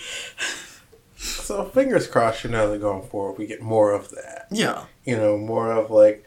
[1.17, 4.47] So fingers crossed, you know, that going forward, we get more of that.
[4.51, 6.25] yeah You know, more of like,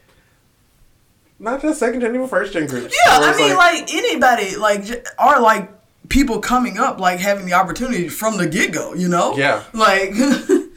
[1.39, 2.95] not just second gen, even first gen groups.
[3.05, 4.83] yeah i mean like, anybody like
[5.19, 5.69] are like
[6.09, 9.63] people coming up like having the opportunity from the get-go you know Yeah.
[9.73, 10.11] like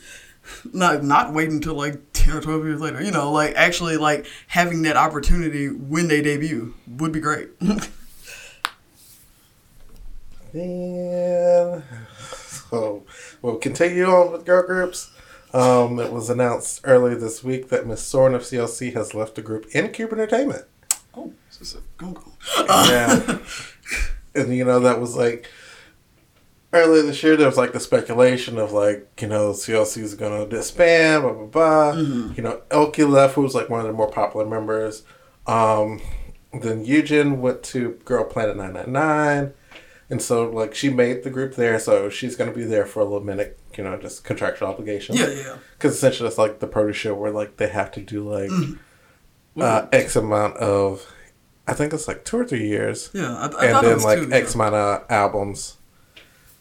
[0.73, 4.27] not not waiting until like 10 or 12 years later you know like actually like
[4.49, 7.49] having that opportunity when they debut would be great
[10.53, 11.83] Then,
[12.31, 13.05] so
[13.43, 15.11] we'll continue on with girl groups.
[15.53, 19.43] Um, it was announced earlier this week that Miss Sorn of CLC has left the
[19.43, 20.65] group in Cube Entertainment.
[21.15, 22.33] oh this is a go go
[22.67, 23.39] Yeah.
[24.39, 25.49] and you know, that was like
[26.73, 30.39] earlier this year there was like the speculation of like you know CLC is going
[30.39, 31.93] to disband, blah blah blah.
[32.35, 35.03] You know, Elkie left, who was like one of the more popular members.
[35.47, 36.01] Um,
[36.53, 39.53] then Yujin went to Girl Planet Nine Nine Nine,
[40.11, 43.01] and so like she made the group there, so she's going to be there for
[43.01, 43.59] a little minute.
[43.77, 45.21] You know, just contractual obligations.
[45.21, 45.57] Yeah, yeah.
[45.73, 48.51] Because essentially, it's like the produce show where like they have to do like
[49.61, 51.07] uh, X amount of,
[51.69, 54.33] I think it's like two or three years, Yeah, I, I and then like two,
[54.33, 54.63] X yeah.
[54.63, 55.77] amount of albums.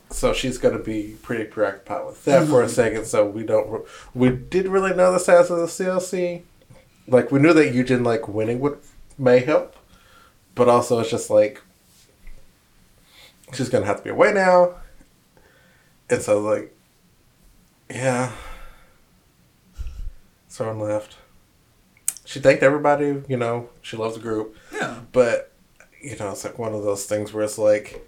[0.09, 2.73] So she's gonna be pretty preoccupied with that for a mm-hmm.
[2.73, 3.05] second.
[3.05, 6.43] So we don't, we didn't really know the status of the CLC.
[7.07, 8.79] Like we knew that Yujin like winning would
[9.17, 9.77] may help,
[10.55, 11.61] but also it's just like
[13.53, 14.75] she's gonna have to be away now,
[16.09, 16.75] and so like,
[17.89, 18.33] yeah.
[20.49, 21.17] Someone left.
[22.27, 24.53] She thanked everybody, you know, she loves the group.
[24.73, 24.99] Yeah.
[25.13, 25.53] But,
[26.01, 28.05] you know, it's like one of those things where it's like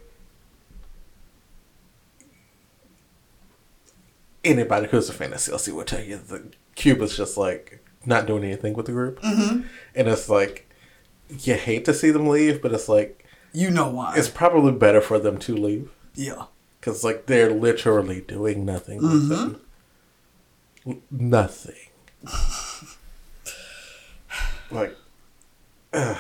[4.44, 8.44] anybody who's a fan of CLC will tell you that Cuba's just like not doing
[8.44, 9.22] anything with the group.
[9.22, 9.62] Mm-hmm.
[9.96, 10.70] And it's like,
[11.40, 14.16] you hate to see them leave, but it's like, You know why.
[14.18, 15.90] it's probably better for them to leave.
[16.16, 16.46] yeah.
[16.80, 19.60] Because, like, they're literally doing nothing with them.
[20.88, 21.76] N- Nothing.
[24.72, 24.96] like,
[25.94, 26.18] ugh.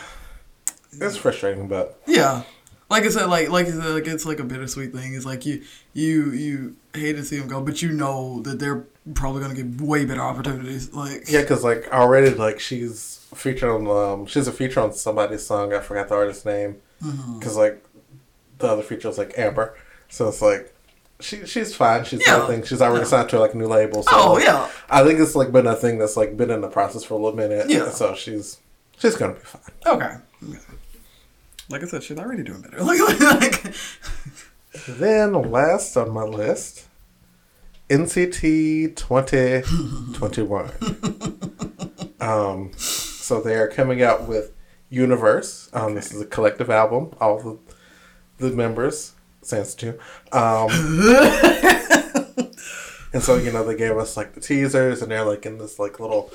[0.93, 2.43] it's frustrating, but Yeah.
[2.89, 5.13] Like I said, like like I said, like it's like a bittersweet thing.
[5.13, 5.61] It's like you
[5.93, 8.83] you you hate to see them go, but you know that they're
[9.13, 10.91] probably gonna get way better opportunities.
[10.91, 15.45] Like yeah, because like already like she's featured on um she's a feature on somebody's
[15.45, 15.71] song.
[15.71, 16.77] I forgot the artist's name.
[17.37, 17.83] Because like
[18.57, 19.77] the other feature was like Amber,
[20.09, 20.73] so it's like.
[21.21, 22.05] She, she's fine.
[22.05, 22.37] She's Yeah.
[22.37, 22.63] nothing.
[22.63, 23.09] She's already Yeah.
[23.09, 24.03] signed to like a new label.
[24.03, 24.69] So Oh, yeah.
[24.89, 27.17] I think it's like been a thing that's like been in the process for a
[27.17, 27.69] little minute.
[27.69, 27.89] Yeah.
[27.89, 28.57] So she's
[28.97, 29.61] she's gonna be fine.
[29.85, 30.15] okay.
[30.47, 30.57] okay.
[31.69, 32.81] Like I said, she's already doing better.
[32.83, 33.73] Like like
[34.87, 36.85] Then last on my list,
[37.89, 40.71] NCT 2021.
[42.21, 44.51] um, so they are coming out with
[44.89, 45.69] Universe.
[45.73, 47.11] Um, This is a collective album.
[47.19, 47.57] All the
[48.37, 49.99] the members, sans two.
[50.31, 50.69] Um,
[53.13, 55.79] and so you know they gave us like the teasers, and they're like in this
[55.79, 56.31] like little.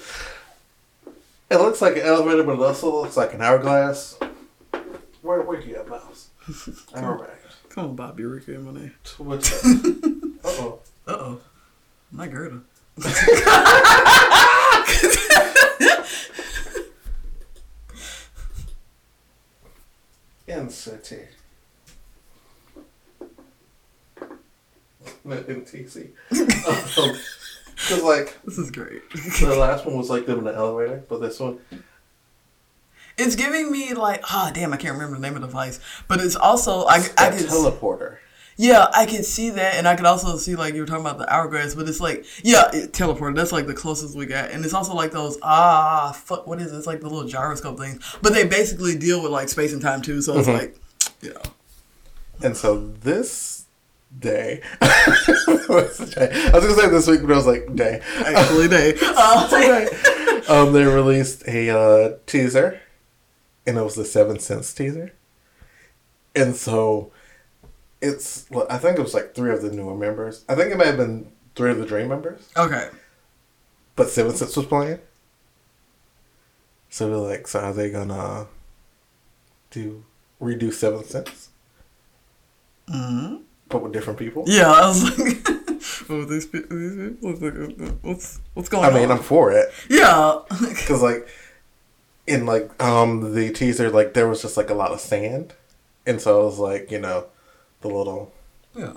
[1.51, 4.19] It looks like an elevator, but it also looks like an hourglass.
[5.23, 6.29] Where where you have mouse?
[6.95, 7.31] Hourglass.
[7.71, 8.93] Come on, Bobby Rick and Monet.
[9.19, 10.05] What's that?
[10.45, 10.79] Uh oh.
[11.07, 11.41] Uh oh.
[12.13, 12.61] My Gerda.
[20.47, 21.27] NCT.
[25.25, 26.11] No, NTC.
[26.31, 29.03] Because, like, This is great.
[29.11, 31.59] the last one was like them in the elevator, but this one.
[33.17, 35.79] It's giving me like ah damn I can't remember the name of the device,
[36.09, 38.17] but it's also i can teleporter.
[38.57, 41.19] yeah I can see that and I can also see like you were talking about
[41.19, 44.75] the hourglass, but it's like yeah it, that's like the closest we got, and it's
[44.75, 46.77] also like those ah fuck what is it?
[46.77, 50.03] It's like the little gyroscope things, but they basically deal with like space and time
[50.03, 50.77] too, so it's like
[51.23, 51.33] yeah
[52.43, 53.64] And so this
[54.19, 54.61] day.
[54.81, 56.51] what's the day?
[56.53, 58.01] I was to say this week, but I was like, day.
[58.19, 58.95] actually day.
[59.03, 62.81] uh, um, they released a uh, teaser,
[63.67, 65.13] and it was the Seven Sense teaser.
[66.37, 67.13] And so,
[68.01, 70.45] it's I think it was like three of the newer members.
[70.49, 72.89] I think it may have been three of the Dream members, okay
[73.97, 74.99] but Seven Sense was playing.
[76.91, 78.47] So they're like, so are they gonna
[79.71, 80.05] do
[80.41, 81.49] redo Seven Sense,
[82.89, 83.43] mm-hmm.
[83.69, 84.45] But with different people?
[84.47, 85.49] yeah I was like
[86.09, 87.55] were these, pe- these people What's, like,
[88.03, 88.91] what's what's going on?
[88.93, 89.73] I on mean, I'm for it.
[89.89, 91.27] yeah Because like
[92.27, 95.53] in like um the teaser, like there was just like a lot of sand,
[96.07, 97.27] and so it was like you know
[97.83, 98.33] the little
[98.75, 98.95] yeah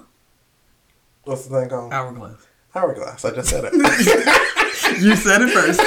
[1.26, 2.48] what's the thing called hourglass.
[2.74, 3.26] hourglass.
[3.26, 3.74] I just said it.
[5.02, 5.80] You said it first.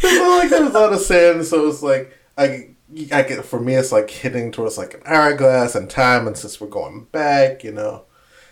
[0.00, 2.68] so, like there was a lot of sand, so it's like I.
[3.12, 6.60] I get for me, it's like hitting towards like an hourglass and time, and since
[6.60, 8.04] we're going back, you know,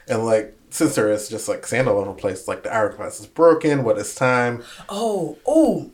[0.09, 3.21] and like since there is just like sand all over the place, like the hourglass
[3.21, 3.85] is broken.
[3.85, 4.65] What is time?
[4.89, 5.91] Oh, oh.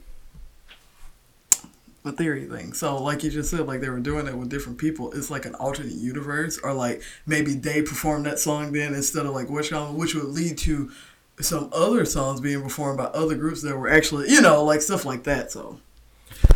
[2.02, 2.72] the theory thing.
[2.72, 5.12] So, like you just said, like they were doing it with different people.
[5.12, 9.34] It's like an alternate universe, or like maybe they performed that song then instead of
[9.34, 10.90] like which which would lead to
[11.40, 15.04] some other songs being performed by other groups that were actually, you know, like stuff
[15.04, 15.50] like that.
[15.50, 15.78] So,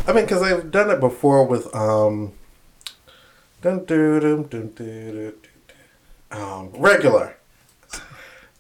[0.06, 2.32] I mean, because I've done it before with um,
[3.62, 5.32] dun, dun, dun, dun, dun,
[6.30, 7.37] dun, um, regular.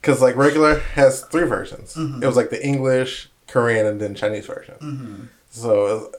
[0.00, 1.96] Because like regular has three versions.
[2.22, 5.30] It was like the English, Korean, and then Chinese version.
[5.50, 6.10] So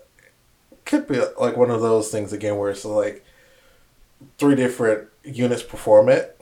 [0.71, 3.23] it could be like one of those things again where it's like
[4.37, 6.39] three different units perform it,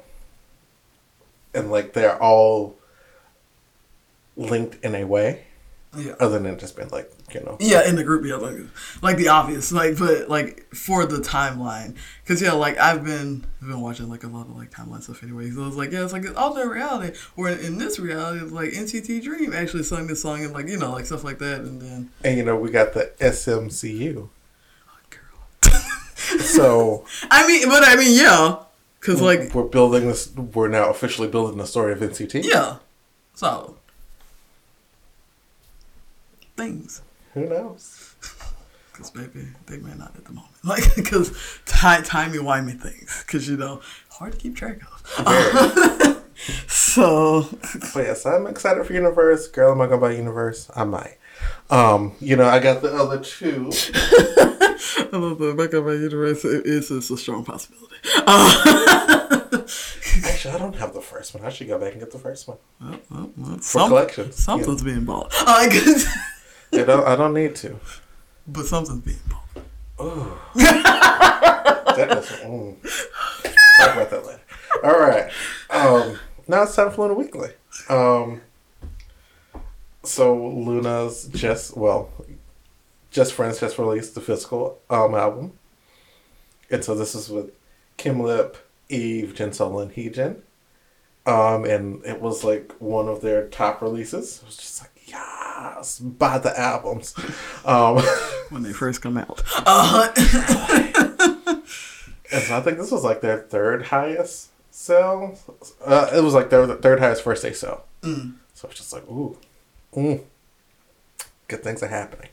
[1.54, 2.76] and like they're all
[4.38, 5.46] linked in a way,
[5.96, 6.14] Yeah.
[6.20, 7.58] other than just being like you know.
[7.60, 8.56] Yeah, in the group, yeah, like,
[9.02, 13.68] like the obvious, like, but like for the timeline, because yeah, like I've been I've
[13.68, 15.52] been watching like a lot of like timeline stuff anyway.
[15.52, 17.18] So it's like yeah, it's like an alternate reality.
[17.36, 20.78] Where in this reality, it's like NCT Dream actually sung this song and like you
[20.78, 24.30] know like stuff like that, and then And you know we got the SMCU,
[24.88, 26.40] oh, girl.
[26.40, 28.64] so I mean, but I mean, yeah,
[29.00, 30.34] because like we're building this.
[30.36, 32.44] We're now officially building the story of NCT.
[32.46, 32.78] yeah,
[33.34, 33.78] so
[36.56, 37.02] things.
[37.34, 38.16] Who knows?
[38.94, 40.52] Cause baby, they may not at the moment.
[40.64, 41.36] Like, cause
[41.66, 43.26] time, timey wimey things.
[43.28, 44.78] Cause you know, hard to keep track
[45.18, 46.24] of.
[46.68, 47.48] so,
[47.94, 49.48] But yes, I'm excited for Universe.
[49.48, 50.70] Girl, am I gonna buy Universe?
[50.76, 51.18] I might.
[51.72, 53.72] Um, you know, I got the other two.
[53.74, 56.46] I love the back of my universe.
[56.46, 57.96] It is it's a strong possibility.
[58.16, 59.64] Uh,
[60.26, 61.44] Actually, I don't have the first one.
[61.44, 64.36] I should go back and get the first one well, well, well, for some- collections.
[64.42, 65.34] something's being bought.
[65.36, 65.96] Uh, Yeah.
[66.74, 67.08] I don't.
[67.08, 67.80] I don't need to.
[68.48, 69.64] but something's being bought.
[70.06, 70.38] Ooh.
[70.56, 72.26] that is.
[72.42, 72.82] Mm.
[73.78, 74.42] Talk about that later.
[74.84, 75.32] All right.
[75.70, 77.50] Um, now it's time for LOONA Weekly.
[77.90, 78.42] Um,
[80.04, 82.10] so LOONA's just well,
[83.12, 85.54] just friends just released the physical um album,
[86.70, 87.52] and so this is with
[87.98, 88.58] Kim Lip,
[88.90, 90.42] Yves, Jin Sol, and Heejin.
[91.26, 94.40] Um, and it was like one of their top releases.
[94.40, 94.92] It was just like
[95.56, 97.16] yes, buy the albums.
[97.66, 98.02] Um.
[98.50, 99.42] When they first come out.
[99.66, 100.10] Uh,
[102.34, 105.38] And so I think this was like their third highest sell.
[105.86, 107.86] Uh, it was like their third highest first day sell.
[108.02, 108.34] Mm.
[108.56, 109.38] So it's just like, ooh,
[109.94, 110.24] mm,
[111.48, 112.30] good things are happening.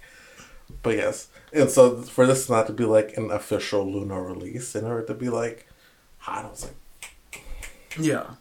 [0.82, 4.86] But yes, and so for this not to be like an official LOONA release, in
[4.86, 5.66] order to be like
[6.18, 7.44] hot, I was like
[7.98, 8.36] yeah.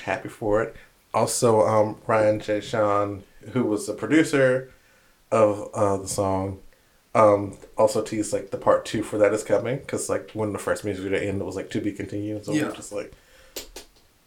[0.02, 0.76] happy for it.
[1.16, 2.60] Also, um, Ryan J.
[2.60, 4.70] Sean, who was the producer
[5.32, 6.60] of uh, the song,
[7.14, 10.58] um, also teased like the part two for that is coming because like when the
[10.58, 12.44] first music video ended, it was like to be continued.
[12.44, 12.64] So Yeah.
[12.66, 13.14] we're just like,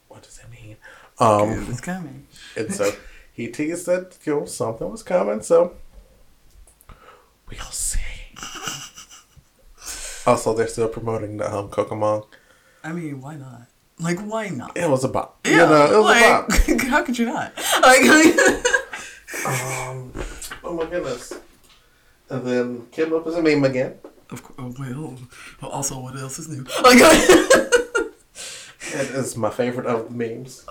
[0.07, 0.77] what does that mean?
[1.19, 2.25] Um, it's coming.
[2.57, 2.91] and so
[3.31, 5.43] he teased that you know something was coming.
[5.43, 5.75] So
[7.47, 7.99] we'll see.
[10.27, 12.25] Also, they're still promoting the um, Kokomon.
[12.83, 13.67] I mean, why not?
[13.99, 14.77] Like, why not?
[14.77, 15.39] It was a bop.
[15.45, 17.53] Yeah, you know, it was a like, how could you not?
[17.81, 18.01] Like,
[19.45, 20.11] Um,
[20.63, 21.33] oh my goodness.
[22.29, 23.95] And then Kim Lip is a meme again.
[24.29, 25.17] of course, oh, well,
[25.61, 26.63] well, also, what else is new?
[26.83, 26.99] Like,
[28.91, 30.65] It is my favorite of the memes.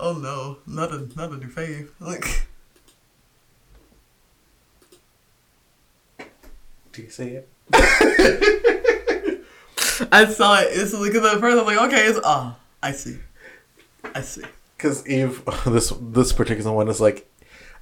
[0.00, 1.88] oh no, not a not a new fave.
[2.00, 2.46] Like,
[6.92, 7.48] Do you see it?
[10.12, 13.18] I saw it instantly because at first I'm like, okay, it's ah, I see,
[14.14, 14.42] I see.
[14.76, 17.30] Because Yves, this this particular one is like,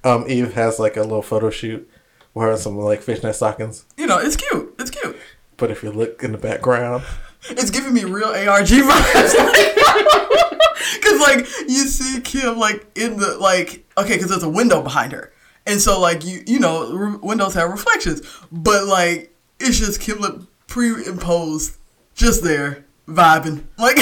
[0.03, 1.89] um, Yves has like a little photo shoot
[2.33, 3.85] wearing some like fishnet stockings.
[3.97, 4.75] You know, it's cute.
[4.79, 5.15] It's cute.
[5.57, 7.03] But if you look in the background,
[7.49, 9.33] It's giving me real ARG vibes.
[11.01, 15.11] Cause like you see Kim like in the like okay, cause there's a window behind
[15.11, 15.31] her,
[15.65, 20.19] and so like you you know re- windows have reflections, but like it's just Kim
[20.19, 21.77] Lip pre-imposed,
[22.17, 23.97] just there vibing like.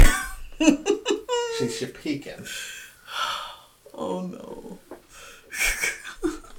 [1.60, 2.46] she's she peeking.
[3.94, 4.80] oh no.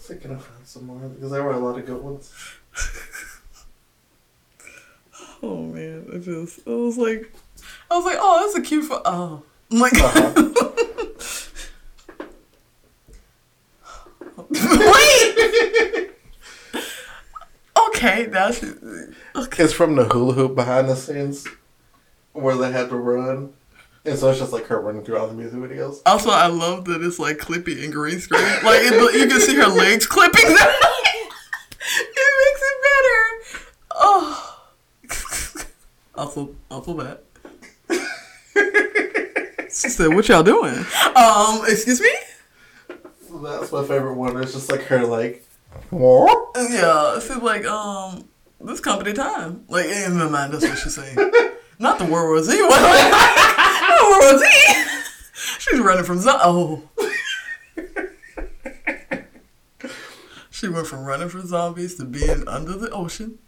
[0.09, 0.99] I find some more?
[1.01, 2.33] Because there were a lot of good ones.
[5.43, 7.33] Oh man, it just it was like
[7.91, 9.43] I was like, oh, that's a cute pho- oh.
[9.71, 10.53] I'm like Uh-huh.
[14.51, 16.03] Wait.
[18.07, 18.67] okay, she.
[19.39, 19.65] Okay.
[19.65, 21.47] It's from the hula hoop behind the scenes
[22.33, 23.53] where they had to run.
[24.05, 26.01] And so it's just like her running through all the music videos.
[26.07, 28.43] Also, I love that it's like clippy and green screen.
[28.63, 30.45] Like it, you can see her legs clipping.
[30.47, 30.57] it
[32.45, 33.67] makes it better.
[33.91, 34.59] Oh.
[36.15, 37.23] also, also that.
[39.77, 40.87] She said, "What y'all doing?"
[41.17, 42.13] Um, excuse me.
[43.43, 44.41] That's my favorite one.
[44.43, 45.46] It's just like her like?
[46.57, 48.29] Yeah, she's like, um,
[48.61, 49.65] this company time.
[49.69, 51.17] Like in my mind, that's what she's saying.
[51.79, 52.71] Not the World War Z one.
[52.71, 54.47] Not World War Z.
[55.59, 56.83] She's running from zo- oh.
[60.51, 63.39] she went from running from zombies to being under the ocean,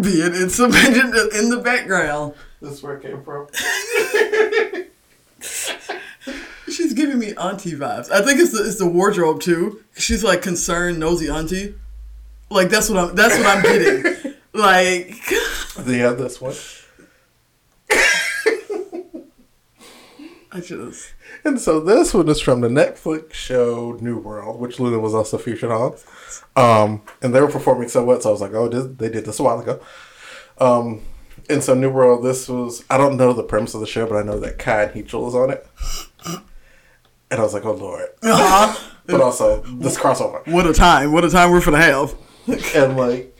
[0.00, 2.34] being in some in the background.
[2.60, 3.48] This is where it came from.
[6.92, 8.10] She's giving me auntie vibes.
[8.10, 9.82] I think it's the it's the wardrobe too.
[9.96, 11.74] She's like concerned, nosy auntie.
[12.50, 14.34] Like that's what I'm that's what I'm getting.
[14.52, 15.16] like
[15.86, 16.54] Do you have this one?
[20.52, 21.14] I just.
[21.46, 25.38] And so this one is from the Netflix show New World, which LOONA was also
[25.38, 25.96] featured on.
[26.56, 29.24] Um, and they were performing so well, so I was like, oh, this, they did
[29.24, 29.80] this a while ago.
[30.58, 31.00] Um,
[31.48, 34.16] and so New World, this was, I don't know the premise of the show, but
[34.16, 35.66] I know that Kai and Heechul is on it.
[37.32, 38.08] And I was like, oh, Lord.
[38.22, 38.88] Uh-huh.
[39.06, 40.46] But also, this crossover.
[40.46, 41.10] What a time!
[41.10, 42.14] What a time we're gonna have.
[42.76, 43.36] And like,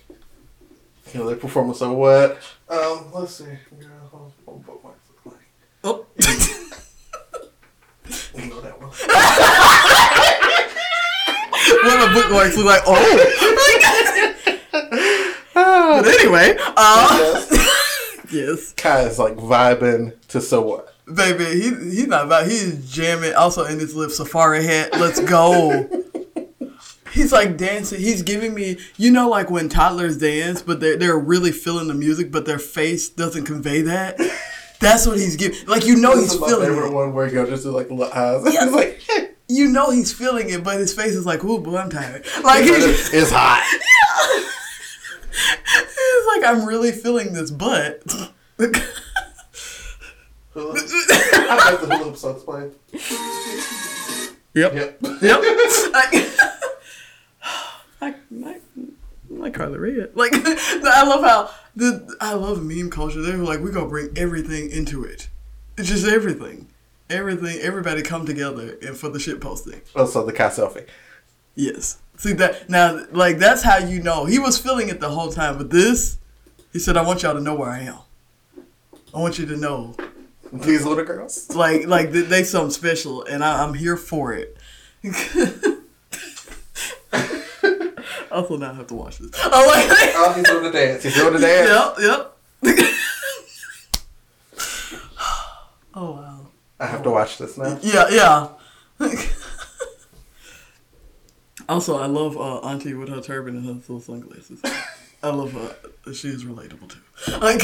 [1.14, 2.38] you know, they performing so what?
[2.68, 3.45] Um, let's see.
[3.45, 5.45] Yeah, what what bookmarks look like.
[5.84, 6.07] Oh.
[8.34, 8.90] You know that one.
[11.84, 12.82] what my bookmarks look like.
[12.84, 12.97] Oh.
[16.03, 17.47] but anyway, uh,
[18.32, 20.91] yes, Kai is like vibing to so what?
[21.14, 22.46] Baby, he he's not about.
[22.46, 23.34] He's jamming.
[23.34, 24.92] Also in his lip safari hat.
[24.98, 25.88] Let's go.
[27.12, 28.00] He's like dancing.
[28.00, 31.92] He's giving me, you know, like when toddlers dance, but they're they're really feeling the
[31.94, 34.18] music, but their face doesn't convey that.
[34.80, 35.66] That's what he's giving.
[35.66, 36.92] Like you know, This he's feeling favorite it.
[36.94, 38.42] one where you go just like little eyes.
[38.54, 38.64] Yeah.
[38.64, 41.90] It's like, You know, he's feeling it, but his face is like, "Ooh, boy, I'm
[41.90, 43.62] tired." Like he's, it's hot.
[45.34, 47.50] It's like, "I'm really feeling this
[50.55, 52.72] butt." I like the hula hoop songs playing.
[54.55, 54.74] Yep.
[54.74, 54.98] Yep.
[55.22, 55.40] Yep.
[55.92, 56.12] like,
[58.00, 58.62] like, like,
[59.30, 60.07] like Carly Rae.
[60.14, 63.22] Like, I love how the I love meme culture.
[63.22, 65.28] They're like, we gonna bring everything into it.
[65.78, 66.68] It's just everything,
[67.09, 67.59] everything.
[67.61, 69.80] Everybody come together and for the shit posting.
[69.96, 70.86] Also, the Kai selfie.
[71.55, 71.98] Yes.
[72.16, 75.57] See that now, like that's how you know he was feeling it the whole time.
[75.57, 76.18] But this,
[76.72, 77.98] he said, I want y'all to know where I am.
[79.14, 79.96] I want you to know
[80.66, 81.48] These little girls.
[81.55, 84.57] like like they, they something special and I, i'm here for it
[88.30, 91.03] also now i have to watch this oh like Oh, he's doing the dance.
[91.03, 91.98] He's doing the dance.
[92.00, 92.34] yep
[92.64, 92.88] yep
[95.94, 96.46] oh wow
[96.80, 97.78] I have to watch this now.
[97.82, 98.48] yeah yeah
[101.68, 104.61] also i love uh, auntie with her turban and her little sunglasses
[105.22, 105.74] i love her
[106.12, 107.00] she is relatable too
[107.38, 107.62] like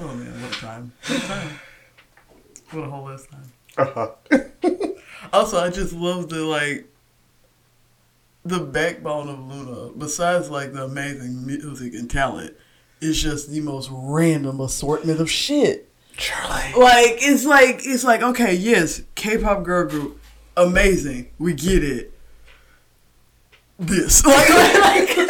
[0.00, 1.60] oh man what a time what a time
[2.70, 4.10] what a whole last time Uh-huh.
[5.32, 6.86] Also, I just love the like
[8.44, 9.92] the backbone of LOONA.
[9.98, 12.54] Besides like the amazing music and talent,
[13.00, 15.88] is just the most random assortment of shit.
[16.16, 16.72] Charlie.
[16.76, 20.20] Like it's like it's like okay, yes, K-pop girl group,
[20.56, 22.12] amazing, we get it.
[23.78, 25.25] This like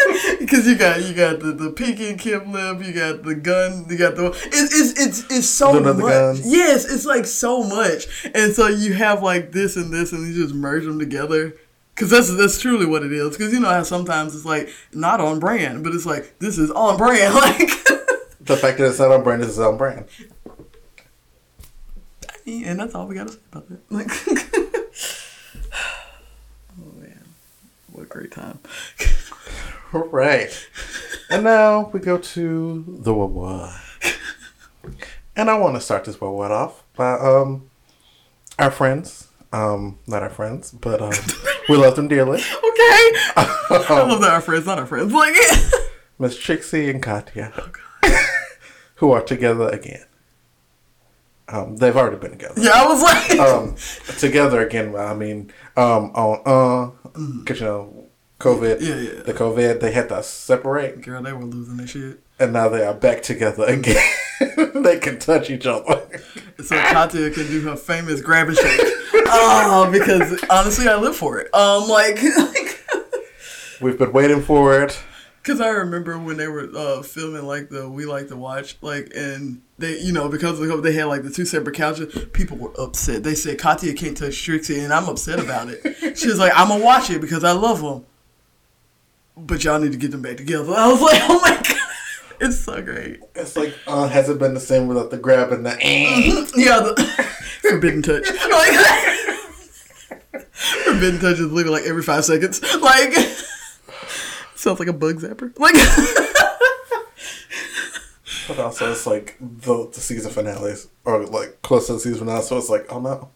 [0.46, 3.98] because you got you got the the peeking Kim lip, you got the gun, you
[3.98, 5.96] got the it's it's it's it's so much.
[5.98, 6.46] Guns.
[6.46, 10.42] Yes, it's like so much, and so you have like this and this, and you
[10.42, 11.56] just merge them together.
[11.96, 13.36] Cause that's that's truly what it is.
[13.36, 16.70] Cause you know how sometimes it's like not on brand, but it's like this is
[16.70, 17.34] on brand.
[17.46, 17.58] Like,
[18.40, 20.04] The fact that it's not on brand is on brand.
[22.46, 23.80] and that's all we gotta say about that.
[23.90, 24.08] Like,
[26.78, 27.24] oh man,
[27.90, 28.60] what a great time.
[29.92, 30.68] Right.
[31.30, 33.78] And now we go to the Wawa.
[35.34, 37.70] And I want to start this Wawa off by um
[38.58, 39.28] our friends.
[39.52, 41.12] Um, not our friends, but um,
[41.68, 42.42] we love them dearly.
[42.76, 45.12] Okay, I love that our friends, not our friends.
[45.14, 45.34] Like,
[46.18, 47.52] Miss Trixie and Katya,
[48.04, 48.26] Oh,
[48.96, 50.04] who are together again.
[51.48, 52.60] Um, they've already been together.
[52.60, 53.76] yeah, I was like, Um,
[54.18, 54.94] together again.
[54.94, 57.10] I mean, um, on uh,
[57.44, 58.05] cause you know,
[58.38, 58.80] COVID.
[58.80, 59.22] Yeah, yeah.
[59.22, 62.20] The COVID, they had to separate, girl, they were losing their shit.
[62.38, 63.96] and now they are back together again.
[64.74, 66.06] they can touch each other.
[66.62, 68.80] So Katya can do her famous grab and shake.
[69.28, 71.52] Oh, because honestly, I live for it.
[71.54, 72.18] Um, like,
[73.80, 74.98] We've been waiting for it.
[75.42, 79.12] Cause I remember when they were uh, filming like the We Like to Watch, like,
[79.14, 82.56] and they, you know, because of the, they had like the two separate couches, people
[82.56, 83.22] were upset.
[83.22, 86.18] They said Katya can't touch Trixie, and I'm upset about it.
[86.18, 88.04] She was like, I'm gonna watch it because I love them,
[89.36, 90.72] but y'all need to get them back together.
[90.72, 91.78] I was like, oh my god,
[92.40, 93.20] it's so great.
[93.34, 95.76] It's like uh, has it been the same without the grab and the.
[95.80, 96.46] Eh.
[96.56, 97.26] Yeah, the
[97.62, 98.26] forbidden touch.
[98.50, 100.42] Like,
[100.84, 102.62] forbidden touch is literally like every five seconds.
[102.80, 103.12] Like
[104.54, 105.56] sounds like a bug zapper.
[105.58, 105.74] Like
[108.48, 112.42] But also, it's like the, the season finales are like close to the season finale,
[112.42, 113.30] so it's like, oh no,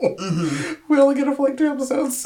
[0.89, 2.25] we only get it for like two episodes.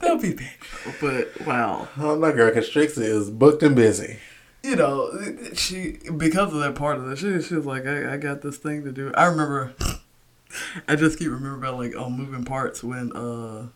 [0.00, 0.52] That'll be bad.
[1.00, 1.88] But wow.
[1.98, 4.18] oh no, girl, because Trixie is booked and busy.
[4.62, 5.10] You know,
[5.54, 8.58] she because of that part of the she she was like, I, I got this
[8.58, 9.12] thing to do.
[9.14, 9.74] I remember
[10.88, 13.68] I just keep remembering about like um moving parts when uh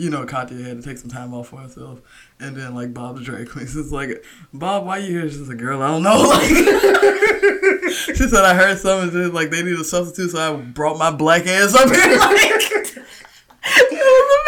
[0.00, 2.00] you know, Katya had to take some time off for herself.
[2.40, 5.28] And then, like, Bob the drag queen is like, Bob, why you here?
[5.28, 6.96] She's like, girl, I don't know.
[7.90, 11.10] Like, she said I heard something like they need a substitute, so I brought my
[11.10, 12.18] black ass up here.
[12.18, 14.40] Like, it was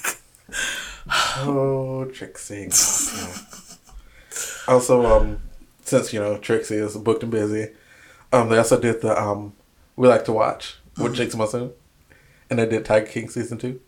[0.00, 0.20] amazing.
[1.40, 2.68] Oh, Trixie.
[4.68, 5.40] also, um,
[5.82, 7.70] since you know Trixie is booked and busy,
[8.32, 9.54] um, they also did the um,
[9.96, 11.72] we like to watch with Jake Monsoon,
[12.50, 13.80] and they did Tiger King season two.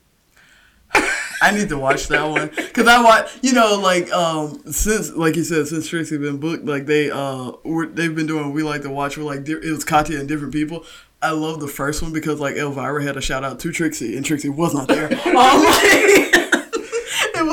[1.42, 3.30] I need to watch that one because I watch.
[3.42, 7.52] You know, like um, since like you said, since Trixie been booked, like they uh,
[7.64, 8.52] were, they've been doing.
[8.52, 9.16] We like to watch.
[9.16, 10.84] We're like it was Katya and different people.
[11.22, 14.24] I love the first one because like Elvira had a shout out to Trixie and
[14.24, 15.06] Trixie was not there.
[15.26, 16.29] um, was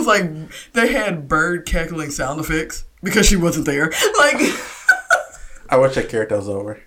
[0.08, 0.24] like
[0.74, 3.92] they had bird cackling sound effects because she wasn't there.
[4.18, 4.38] Like
[5.70, 6.82] I wish that character was over.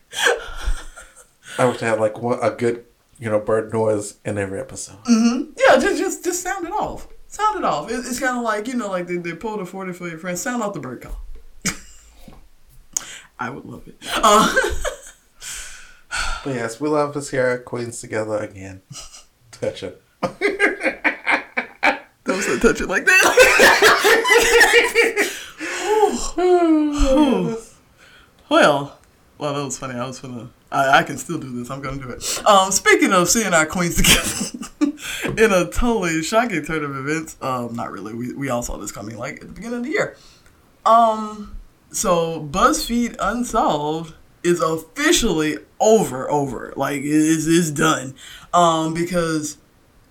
[1.59, 2.85] I wish I had like one, a good,
[3.19, 4.97] you know, bird noise in every episode.
[5.07, 7.07] yeah, just just just sound it off.
[7.29, 7.91] Sound it off.
[7.91, 10.19] It, it's kind of like you know, like they, they pulled a forty for your
[10.19, 10.39] friend.
[10.39, 11.21] Sound off the bird call.
[13.39, 13.97] I would love it.
[14.17, 14.53] Uh,
[16.45, 18.81] But yes, we love to see our queens together again.
[19.51, 20.03] Touch it.
[22.61, 23.37] touch it like that.
[28.49, 28.99] well,
[29.39, 29.95] well, that was funny.
[29.95, 30.51] I was gonna.
[30.73, 31.71] I, I can still do this.
[31.71, 32.47] I'm gonna do it.
[32.47, 37.37] Um, speaking of seeing our queens together in a totally shocking turn of events.
[37.41, 38.15] Um, not really.
[38.15, 40.17] We we all saw this coming like at the beginning of the year.
[40.87, 41.57] Um,
[41.91, 46.31] so BuzzFeed Unsolved is officially over.
[46.31, 48.15] Over like it is is done.
[48.53, 49.59] Um, because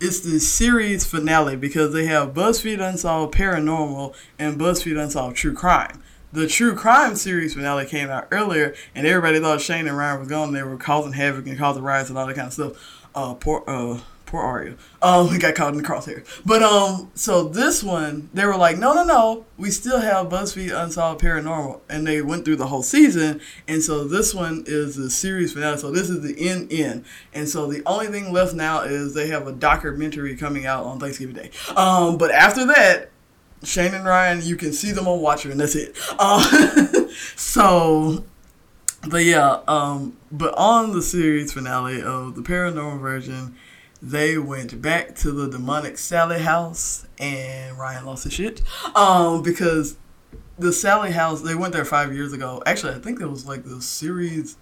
[0.01, 6.01] it's the series finale because they have BuzzFeed Unsolved Paranormal and BuzzFeed Unsolved True Crime.
[6.31, 10.29] The True Crime series finale came out earlier, and everybody thought Shane and Ryan was
[10.29, 10.53] gone.
[10.53, 13.07] They were causing havoc and causing riots and all that kind of stuff.
[13.13, 13.99] Uh, poor, uh,
[14.29, 14.75] poor Arya.
[15.01, 16.23] Um, he got caught in the crosshair.
[16.45, 20.71] But um, so this one, they were like, no, no, no, we still have BuzzFeed
[20.71, 23.41] Unsolved Paranormal, and they went through the whole season.
[23.67, 25.77] And so this one is the series finale.
[25.77, 27.05] So this is the end end.
[27.33, 30.99] And so the only thing left now is they have a documentary coming out on
[30.99, 31.49] Thanksgiving Day.
[31.75, 33.09] Um, but after that,
[33.63, 35.97] Shane and Ryan, you can see them on Watcher, and that's it.
[36.19, 36.87] Uh,
[37.35, 38.23] so,
[39.07, 43.55] but yeah, um, but on the series finale of the paranormal version,
[44.01, 48.61] they went back to the demonic Sallie house, and Ryan lost his shit.
[48.95, 49.97] Um, because
[50.57, 52.63] the Sallie house, they went there five years ago.
[52.65, 54.57] Actually, I think it was like the series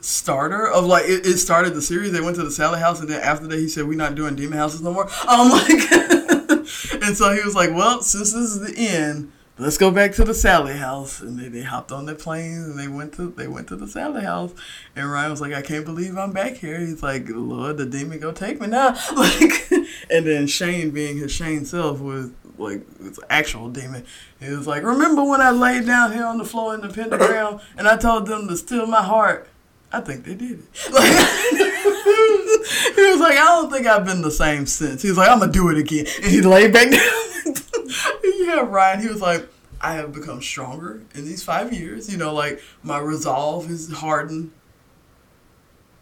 [0.00, 2.12] starter of like it, it started the series.
[2.12, 4.36] They went to the Sallie house, and then after that, he said, "We're not doing
[4.36, 5.92] demon houses no more." Um, like,
[7.02, 10.24] and so he was like, "Well, since this is the end." Let's go back to
[10.24, 13.48] the Sallie house, and they, they hopped on their planes and they went to they
[13.48, 14.52] went to the Sallie house,
[14.94, 18.18] and Ryan was like, "I can't believe I'm back here." He's like, "Lord, the demon
[18.18, 19.70] go take me now!" Like,
[20.10, 24.04] and then Shane, being his Shane self, was like it's an actual demon.
[24.40, 27.60] He was like, "Remember when I laid down here on the floor in the pentagram
[27.78, 29.48] and I told them to steal my heart?"
[29.90, 30.64] I think they did it.
[30.92, 31.75] Like,
[32.96, 35.02] he was like, I don't think I've been the same since.
[35.02, 37.54] He was like, I'm gonna do it again, and he laid back down.
[38.24, 39.00] yeah, Ryan.
[39.00, 39.48] He was like,
[39.80, 42.10] I have become stronger in these five years.
[42.10, 44.50] You know, like my resolve is hardened,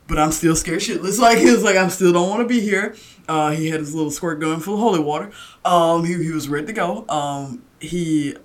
[0.07, 1.19] but I'm still scared shitless.
[1.25, 2.95] Like he was like, I still don't want to be here.
[3.29, 5.31] Uh, he had his little squirt gun full of holy water.
[5.65, 7.07] Um, he, he was ready to go.
[7.09, 8.37] Um, he,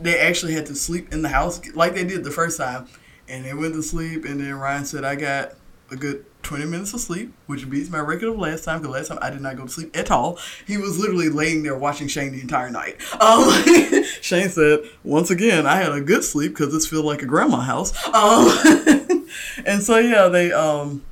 [0.00, 2.86] they actually had to sleep in the house like they did the first time,
[3.28, 4.24] and they went to sleep.
[4.24, 5.52] And then Ryan said, I got
[5.90, 9.08] a good 20 minutes of sleep, which beats my record of last time, because last
[9.08, 10.38] time I did not go to sleep at all.
[10.66, 12.96] He was literally laying there watching Shane the entire night.
[13.20, 13.50] Um,
[14.20, 17.60] Shane said, once again, I had a good sleep because this feels like a grandma
[17.60, 17.92] house.
[18.08, 19.26] Um,
[19.66, 21.02] and so, yeah, they, um,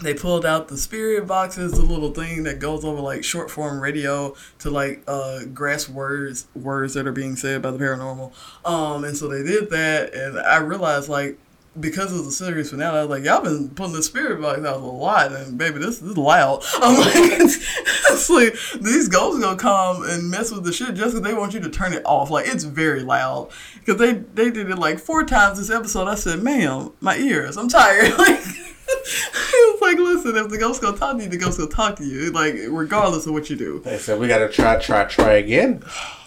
[0.00, 3.80] they pulled out the spirit boxes, the little thing that goes over like short form
[3.80, 8.32] radio to like uh grasp words words that are being said by the paranormal.
[8.64, 11.38] Um and so they did that and I realized like
[11.78, 14.80] because of the series finale, I was like, y'all been putting the spirit box out
[14.80, 16.62] a lot, and baby, this, this is loud.
[16.74, 21.22] I'm like, it's like these ghosts gonna come and mess with the shit just because
[21.22, 22.30] they want you to turn it off.
[22.30, 26.08] Like it's very loud because they they did it like four times this episode.
[26.08, 28.12] I said, ma'am, my ears, I'm tired.
[28.18, 28.40] Like.
[28.86, 32.04] was like, listen, if the ghost gonna talk to you, the ghost gonna talk to
[32.04, 33.80] you, like regardless of what you do.
[33.80, 35.82] They said we gotta try, try, try again.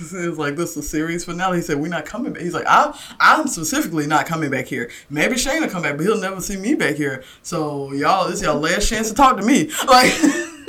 [0.00, 1.58] It was like this is the series finale.
[1.58, 2.42] He said we're not coming back.
[2.42, 4.90] He's like I'm I'm specifically not coming back here.
[5.10, 7.24] Maybe Shane will come back, but he'll never see me back here.
[7.42, 9.70] So y'all, this is your last chance to talk to me.
[9.86, 10.12] Like.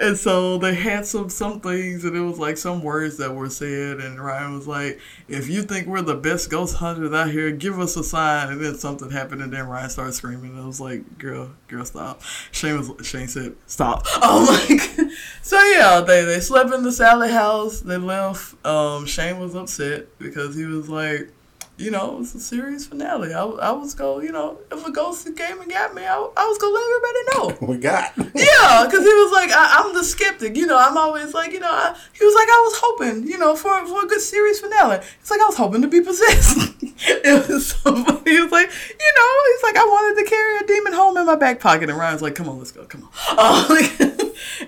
[0.00, 3.50] And so they had some some things, and it was like some words that were
[3.50, 7.50] said, and Ryan was like, "If you think we're the best ghost hunters out here,
[7.50, 10.52] give us a sign." And then something happened, and then Ryan started screaming.
[10.52, 12.22] And I was like, "Girl, girl, stop!"
[12.52, 14.80] Shane was Shane said, "Stop!" I'm like,
[15.42, 17.80] so yeah, they they slept in the Sallie house.
[17.80, 18.64] They left.
[18.66, 21.30] Um, Shane was upset because he was like,
[21.76, 23.34] you know, it's a series finale.
[23.34, 26.46] I, I was go, you know, if a ghost came and got me, I, I
[26.46, 27.66] was gonna let everybody know.
[27.74, 28.12] We got.
[28.16, 30.56] yeah, because he was like, I, I'm the skeptic.
[30.56, 33.38] You know, I'm always like, you know, I, he was like, I was hoping, you
[33.38, 35.00] know, for for a good series finale.
[35.20, 36.74] It's like I was hoping to be possessed.
[36.82, 38.30] it was so funny.
[38.30, 41.26] He was like, you know, he's like, I wanted to carry a demon home in
[41.26, 43.10] my back pocket, and Ryan's like, come on, let's go, come on.
[43.44, 43.66] Uh,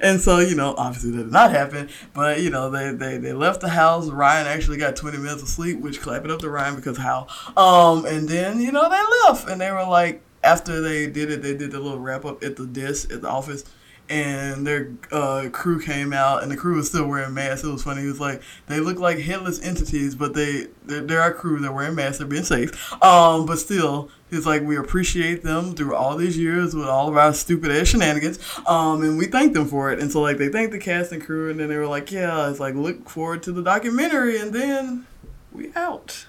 [0.02, 1.88] and so, you know, obviously that did not happen.
[2.14, 4.08] But you know, they they they left the house.
[4.08, 7.26] Ryan actually got 20 minutes of sleep, which clap it up to Ryan because how.
[7.56, 11.42] Um, and then you know they left, and they were like, after they did it,
[11.42, 13.64] they did the little wrap up at the desk at the office
[14.08, 17.64] and their uh, crew came out, and the crew was still wearing masks.
[17.64, 18.02] It was funny.
[18.02, 21.58] He was like, they look like headless entities, but they they're, they're our crew.
[21.58, 22.18] They're wearing masks.
[22.18, 22.92] They're being safe.
[23.02, 27.16] Um, but still, he's like, we appreciate them through all these years with all of
[27.16, 28.38] our stupid ass shenanigans.
[28.66, 29.98] Um, and we thank them for it.
[30.00, 32.48] And so like they thanked the cast and crew, and then they were like, yeah,
[32.48, 35.06] it's like look forward to the documentary, and then
[35.52, 36.26] we out.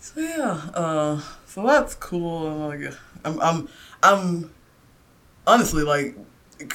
[0.00, 2.46] So yeah, uh, so that's cool.
[2.46, 3.68] I'm like, I'm I'm
[4.02, 4.50] I'm
[5.46, 6.16] honestly like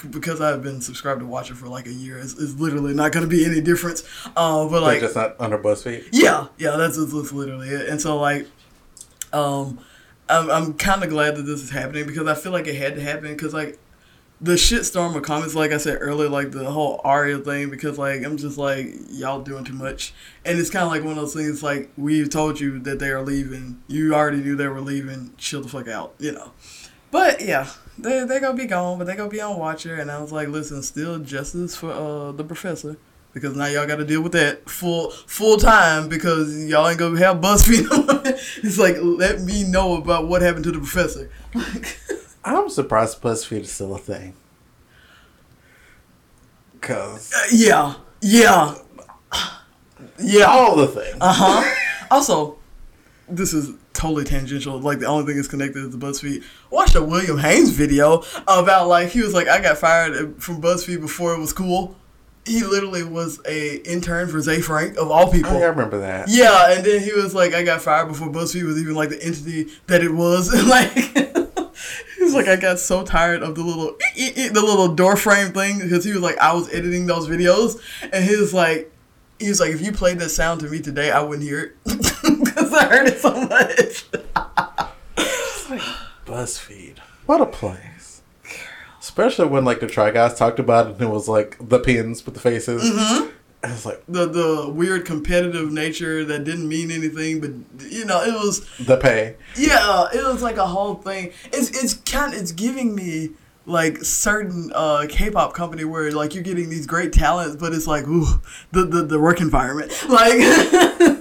[0.10, 3.24] because I've been subscribed to Watcher for like a year, it's, it's literally not going
[3.24, 4.04] to be any difference.
[4.36, 6.10] Uh, but like, just not under BuzzFeed.
[6.12, 7.90] Yeah, yeah, that's, that's literally it.
[7.90, 8.48] And so like,
[9.34, 9.80] um,
[10.30, 12.96] I'm I'm kind of glad that this is happening because I feel like it had
[12.96, 13.80] to happen because like
[14.42, 18.24] the shitstorm of comments, like I said earlier, like the whole Aria thing, because like
[18.24, 20.14] I'm just like y'all doing too much,
[20.46, 21.62] and it's kind of like one of those things.
[21.64, 25.34] Like we told you that they are leaving, you already knew they were leaving.
[25.38, 26.52] Chill the fuck out, you know.
[27.12, 27.70] But yeah,
[28.02, 29.96] they they gonna be gone, but they gonna be on Watcher.
[29.96, 32.98] And I was like, listen, still justice for uh the professor
[33.34, 37.20] because now y'all got to deal with that full full time because y'all ain't gonna
[37.20, 37.88] have BuzzFeed.
[38.64, 41.30] it's like let me know about what happened to the professor.
[42.44, 44.34] I'm surprised BuzzFeed is still a thing.
[46.82, 48.76] Cause uh, yeah, yeah,
[50.18, 51.18] yeah, all the things.
[51.20, 51.76] Uh huh.
[52.10, 52.58] also,
[53.28, 54.80] this is totally tangential.
[54.80, 56.44] Like the only thing that's connected is the BuzzFeed.
[56.72, 61.02] Watched a William Haynes video about like he was like I got fired from BuzzFeed
[61.02, 61.96] before it was cool.
[62.46, 65.52] He literally was a intern for Ze Frank of all people.
[65.52, 66.30] Yeah, I remember that.
[66.30, 69.22] Yeah, and then he was like, I got fired before BuzzFeed was even like the
[69.22, 70.52] entity that it was.
[70.52, 70.94] And like,
[72.18, 75.80] he was like, I got so tired of the little the little door frame thing
[75.80, 77.80] because he was like, I was editing those videos,
[78.14, 78.92] and he was like,
[79.40, 81.76] he was like, if you played that sound to me today, I wouldn't hear it
[82.80, 84.06] I heard it so much.
[85.70, 85.82] like
[86.26, 88.22] BuzzFeed, what a place!
[89.00, 92.26] Especially when like the Try Guys talked about it, and it was like the pins
[92.26, 92.84] with the faces.
[92.84, 93.30] Mm-hmm.
[93.62, 97.52] And it's like the the weird competitive nature that didn't mean anything, but
[97.92, 99.36] you know it was the pay.
[99.58, 101.34] Yeah, it was like a whole thing.
[101.46, 103.32] It's it's kind it's giving me
[103.66, 108.08] like certain uh, K-pop company where like you're getting these great talents, but it's like
[108.08, 110.40] ooh the the, the work environment like.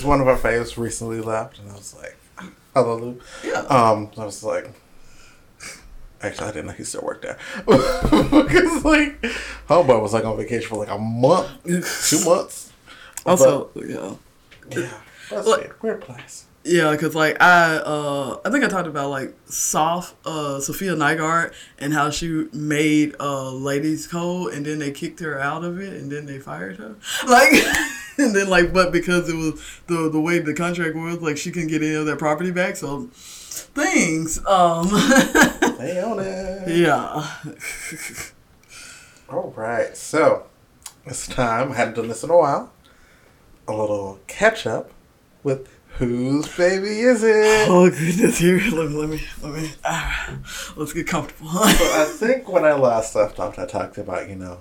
[0.00, 2.16] Because one of our faves recently left, and I was like,
[2.74, 3.60] "Hallelujah." Yeah.
[3.68, 4.72] Um, I was like,
[6.22, 7.36] actually, I didn't know he still worked there
[7.66, 9.20] because like,
[9.68, 11.50] homeboy was like on vacation for like a month,
[12.08, 12.72] two months.
[13.26, 14.14] Also, but, yeah.
[14.70, 14.90] Yeah.
[15.28, 16.46] That's like, weird place.
[16.62, 21.54] Yeah, cause like I, uh, I think I talked about like soft, uh, Safiya Nygaard
[21.78, 25.94] and how she made uh, Ladies Code, and then they kicked her out of it,
[25.94, 26.96] and then they fired her.
[27.26, 27.52] Like,
[28.18, 31.50] and then like, but because it was the the way the contract was, like she
[31.50, 34.44] couldn't get any of that property back, so things.
[34.44, 34.88] Um,
[35.78, 36.76] they own it.
[36.76, 37.26] Yeah.
[39.30, 40.46] All right, so
[41.06, 41.72] it's time.
[41.72, 42.70] I hadn't done this in a while.
[43.66, 44.90] A little catch up
[45.42, 47.68] with Whose baby is it?
[47.68, 48.38] Oh goodness!
[48.38, 49.70] Here, let me, let me, let me.
[49.84, 50.36] Uh,
[50.76, 51.50] let's get comfortable.
[51.50, 54.60] so I think when I last left off, I talked about you know,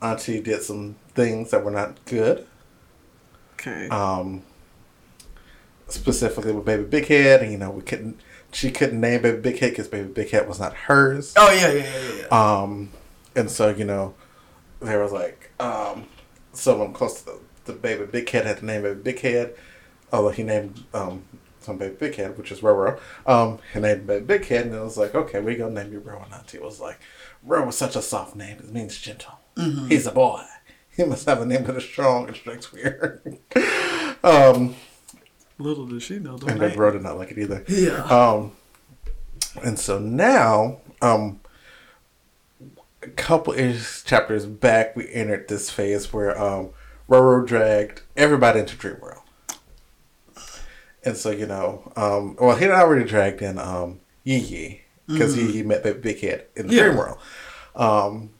[0.00, 2.46] Auntie did some things that were not good.
[3.54, 3.88] Okay.
[3.88, 4.42] Um.
[5.88, 8.18] Specifically with Baby Big Head, and you know we couldn't.
[8.52, 11.34] She couldn't name Baby Big Head because Baby Big Head was not hers.
[11.36, 12.60] Oh yeah, yeah, yeah, yeah.
[12.62, 12.90] Um,
[13.34, 14.14] and so you know,
[14.80, 16.06] there was like um,
[16.54, 19.54] someone close to the, the Baby Big Head had to name Baby Big Head
[20.12, 21.24] although he named um,
[21.60, 22.98] some baby big head, which is Roro.
[23.26, 26.00] Um, he named baby big head, and it was like, okay, we gonna name you
[26.00, 26.22] Ro.
[26.24, 26.98] And Auntie was like,
[27.42, 28.58] Ro is such a soft name.
[28.58, 29.38] It means gentle.
[29.56, 29.88] Mm-hmm.
[29.88, 30.42] He's a boy.
[30.96, 33.22] He must have a name that is strong and Shakespeare.
[34.24, 34.74] um,
[35.58, 36.38] Little did she know.
[36.46, 37.64] And Baby Ro did not like it either.
[37.68, 38.02] Yeah.
[38.04, 38.52] Um,
[39.62, 41.40] and so now, um,
[43.02, 46.70] a couple ish chapters back, we entered this phase where um,
[47.08, 49.17] Roro dragged everybody into Dream World.
[51.04, 55.36] And so, you know, um, well, he had already dragged in um, Yee Yi because
[55.36, 55.50] mm-hmm.
[55.50, 56.84] he, met Big Head in the yeah.
[56.84, 57.18] dream world.
[57.74, 58.30] Um,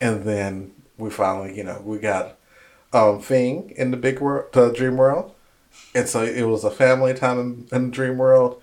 [0.00, 2.36] and then we finally, you know, we got
[2.92, 5.34] um, Fing in the big world, the dream world.
[5.94, 8.62] And so it was a family time in, in Dream World.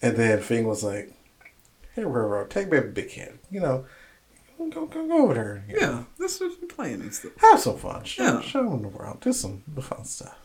[0.00, 1.12] And then Fing was like,
[1.94, 3.38] hey, Roro, take baby Big Head.
[3.50, 3.86] You know,
[4.58, 5.64] go, go, go over there.
[5.68, 7.32] know, Yeah, this is playing and stuff.
[7.38, 8.04] Have some fun.
[8.04, 8.40] Show, Yeah.
[8.40, 9.20] show them the world.
[9.20, 10.38] Do some fun stuff.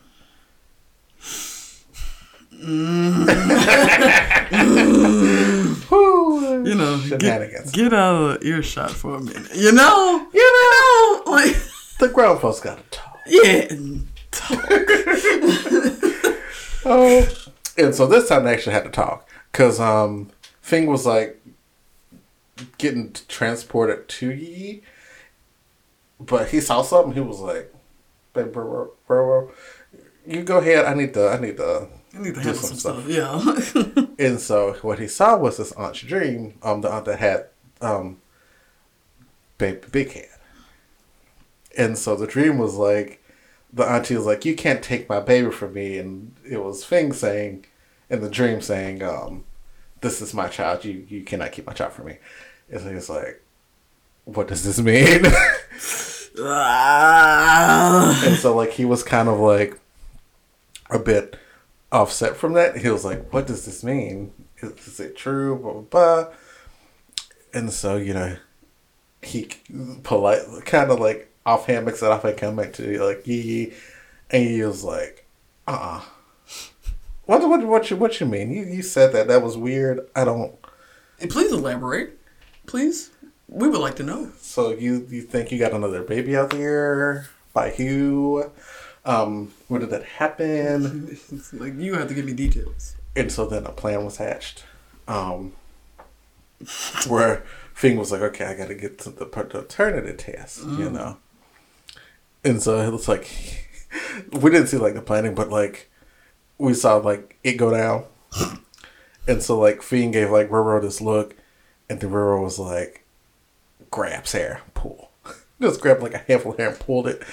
[5.88, 9.54] Whew, You know, get, get out of the earshot for a minute.
[9.54, 11.54] You know, you know, like
[12.00, 13.20] the grown folks got to talk.
[13.26, 13.66] yeah.
[13.70, 14.64] and talk.
[16.86, 17.26] Oh,
[17.78, 20.28] and so this time they actually had to talk because um,
[20.60, 21.40] Fing was like
[22.76, 24.82] getting transported to Yi,
[26.20, 27.14] but he saw something.
[27.14, 27.72] He was like,
[28.34, 29.50] "Baby, bro, bro, bro,
[30.26, 30.84] you go ahead.
[30.84, 31.30] I need to.
[31.30, 33.08] I need to." I need to Do some some stuff.
[33.08, 34.06] Yeah.
[34.18, 36.54] And so what he saw was this aunt's dream.
[36.62, 37.46] Um, the aunt that had
[37.80, 38.20] um,
[39.58, 40.28] baby big head.
[41.76, 43.20] And so the dream was like,
[43.72, 47.12] the auntie was like, "You can't take my baby from me," and it was Fing
[47.12, 47.66] saying,
[48.08, 49.44] in the dream saying, um,
[50.00, 50.84] "This is my child.
[50.84, 52.18] You you cannot keep my child from me."
[52.70, 53.42] And so he's like,
[54.26, 55.24] "What does this mean?"
[56.36, 58.20] Ah.
[58.26, 59.78] and so like he was kind of like
[60.90, 61.36] a bit
[61.94, 62.76] offset from that.
[62.76, 64.32] He was like, "What does this mean?
[64.58, 66.34] Is, is it true?" Blah blah blah.
[67.54, 68.36] And so you know,
[69.22, 69.48] he
[70.02, 73.40] polite, kind of like offhand mixed it off and come back to you, like Yee
[73.40, 73.72] Yee,
[74.30, 75.26] and he was like,
[75.66, 76.04] "Uh, uh
[77.26, 78.52] what what what you what you mean?
[78.52, 80.00] You you said that that was weird.
[80.16, 80.54] I don't."
[81.20, 82.18] And please elaborate,
[82.66, 83.10] please.
[83.46, 84.32] We would like to know.
[84.40, 87.28] So you you think you got another baby out there?
[87.52, 88.50] By who?
[89.04, 91.08] Um, when did that happen?
[91.10, 92.94] It's like you have to give me details.
[93.16, 94.62] And so then a plan was hatched,
[95.08, 95.52] um,
[97.08, 101.16] where Fing was like, "Okay, I got to get to the paternity test," you know.
[102.44, 103.28] And so it was like
[104.32, 105.90] we didn't see like the planning, but like
[106.56, 108.04] we saw like it go down.
[109.26, 111.34] and so like Fing gave like Roro this look,
[111.90, 113.04] and then Roro was like,
[113.90, 115.10] grabs hair, pull,
[115.60, 117.24] just grabbed like a handful of hair and pulled it.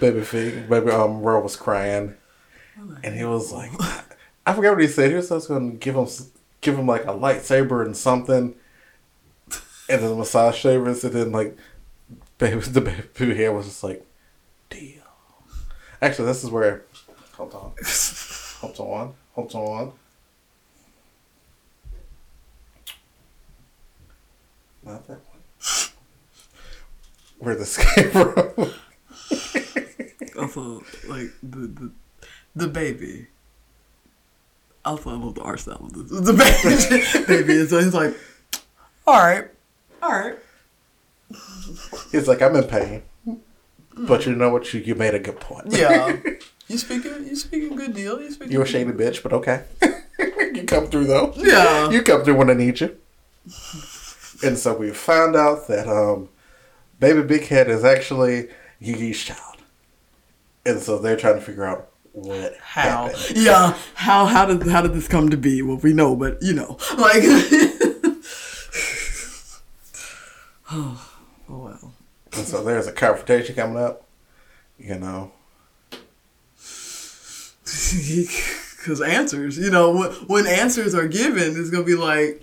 [0.00, 2.14] Baby Fing, baby um, Roro was crying
[3.02, 3.70] and he was like,
[4.46, 5.10] I forget what he said.
[5.10, 6.06] He was just going to give him,
[6.60, 8.54] give him like a lightsaber and something,
[9.88, 11.56] and then massage shavers, and then like,
[12.38, 14.04] baby, the baby hair was just like,
[14.70, 15.02] deal.
[16.02, 16.84] Actually, this is where.
[17.34, 17.72] Hold on,
[18.60, 19.92] hold on, hold on.
[24.84, 25.90] Not that one.
[27.38, 28.74] Where this came from?
[30.38, 31.92] Also, like the the,
[32.56, 33.28] the baby.
[34.84, 36.20] Also, I love the art style of this.
[36.20, 37.60] The baby, baby.
[37.60, 38.14] And so he's like,
[39.06, 39.46] all right,
[40.02, 40.36] all right.
[42.12, 43.02] He's like, I'm in pain,
[43.96, 44.72] but you know what?
[44.74, 45.66] You you made a good point.
[45.68, 46.16] Yeah.
[46.66, 47.26] You speaking?
[47.26, 48.20] You speaking a good deal?
[48.20, 48.52] You speaking?
[48.52, 49.64] You're a shady bitch, but okay.
[50.54, 51.34] you come through though.
[51.36, 51.90] Yeah.
[51.90, 52.96] You come through when I need you.
[54.42, 56.30] And so we found out that um,
[56.98, 58.48] Baby Big Head is actually
[58.80, 59.53] Yigi's child.
[60.66, 63.06] And so they're trying to figure out what How?
[63.08, 63.36] happened.
[63.36, 63.76] Yeah.
[63.94, 64.26] How?
[64.26, 65.62] How did how did this come to be?
[65.62, 67.22] Well, we know, but you know, like.
[70.70, 71.08] oh, oh
[71.48, 71.92] well.
[72.32, 74.06] And so there's a confrontation coming up.
[74.78, 75.32] You know.
[78.84, 82.42] Because answers, you know, when, when answers are given, it's gonna be like,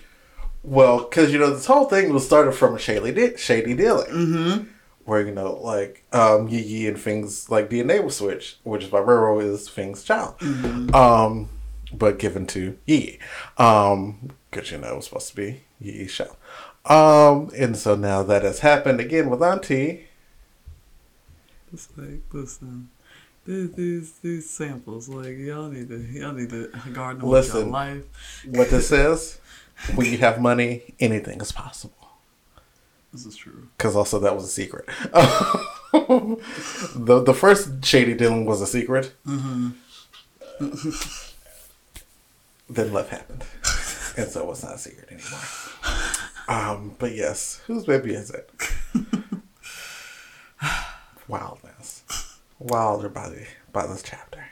[0.64, 4.10] Well, because, you know, this whole thing was started from a shady, di- shady dealing.
[4.10, 4.64] Mm-hmm.
[5.12, 8.92] Where, you know, like, um, Yi Yi and Fing's, like, DNA was switched, which is
[8.94, 10.42] why Roro is Fing's child.
[10.96, 11.50] Um,
[11.92, 13.20] but given to Yi.
[13.58, 16.38] Um, because, you know, it was supposed to be Yi Yi's child.
[16.86, 20.08] Um, and so now that has happened again with Auntie.
[21.74, 22.90] it's like, listen,
[23.46, 28.06] these these these samples, like y'all need to y'all need to garden with your life.
[28.46, 29.42] What this is,
[29.94, 32.01] when you have money, anything is possible.
[33.14, 33.68] This is true.
[33.78, 34.86] because also that was a secret.
[35.92, 39.14] the the first shady dealing was a secret.
[39.26, 39.74] then
[42.94, 43.44] love happened,
[44.18, 45.40] and so it's not a secret anymore.
[46.48, 48.50] Um, but yes, whose baby is it?
[51.28, 52.04] Wildness,
[52.60, 54.46] wilder by the by this chapter.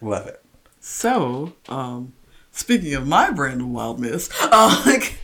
[0.00, 0.42] Love it.
[0.80, 2.12] So, um,
[2.52, 5.18] speaking of my brand of wildness, uh, like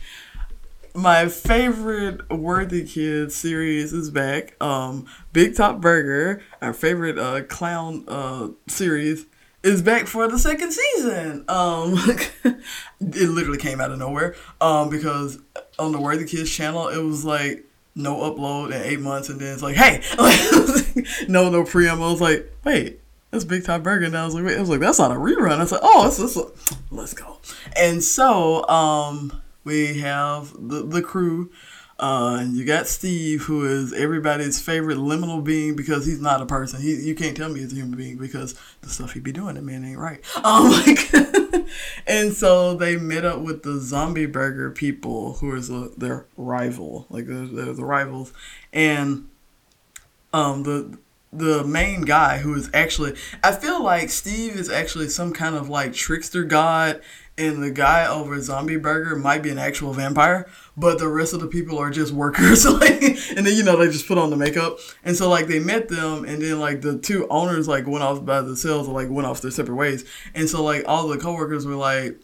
[0.93, 4.61] my favorite Worthikids series is back.
[4.61, 9.25] Um, Big Top Burger, our favorite uh, clown uh, series,
[9.63, 11.45] is back for the second season.
[11.47, 11.95] Um,
[12.43, 14.35] it literally came out of nowhere.
[14.61, 15.39] Um, because
[15.79, 17.65] on the Worthikids channel, it was like
[17.95, 20.01] no upload in eight months, and then it's like, hey,
[21.27, 22.05] no, no preamble.
[22.05, 22.99] I was like, wait,
[23.31, 24.05] That's Big Top Burger.
[24.05, 25.53] And I was like, wait, I was like, that's not a rerun.
[25.53, 26.45] I was like, oh, it's, it's a,
[26.91, 27.39] let's go.
[27.75, 31.51] And so, um, we have the, the crew.
[31.99, 36.45] Uh, and you got Steve, who is everybody's favorite liminal being because he's not a
[36.45, 36.81] person.
[36.81, 39.55] He, you can't tell me he's a human being because the stuff he'd be doing,
[39.55, 40.19] that man ain't right.
[40.43, 41.13] Um, like,
[42.07, 47.05] and so they met up with the zombie burger people, who is a, their rival,
[47.09, 48.33] like they're, they're the rivals,
[48.73, 49.29] and
[50.33, 50.97] um, the
[51.31, 55.67] the main guy who is actually I feel like Steve is actually some kind of
[55.69, 57.01] like trickster god
[57.37, 61.39] and the guy over Zombie Burger might be an actual vampire, but the rest of
[61.39, 62.65] the people are just workers.
[62.79, 65.59] like, and then you know they just put on the makeup, and so like they
[65.59, 69.09] met them, and then like the two owners like went off by themselves, or like
[69.09, 70.05] went off their separate ways,
[70.35, 72.19] and so like all the coworkers were like.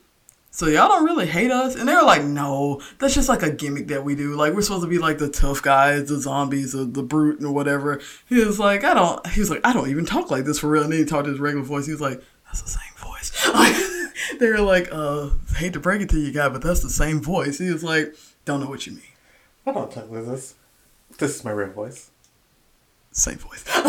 [0.52, 1.76] So y'all don't really hate us?
[1.76, 4.36] And they were like, no, that's just like a gimmick that we do.
[4.36, 7.52] Like we're supposed to be like the tough guys, the zombies, or the brute, or
[7.52, 8.02] whatever.
[8.28, 9.26] He was like, I don't.
[9.28, 10.82] He was like, I don't even talk like this for real.
[10.82, 11.86] And then he talked his regular voice.
[11.86, 13.32] He was like, that's the same voice.
[14.40, 17.22] they were like, uh, hate to break it to you guy, but that's the same
[17.22, 17.58] voice.
[17.58, 18.16] He was like,
[18.46, 19.02] don't know what you mean.
[19.66, 20.56] I don't talk like this.
[21.18, 22.12] This is my real voice.
[23.12, 23.64] Same voice.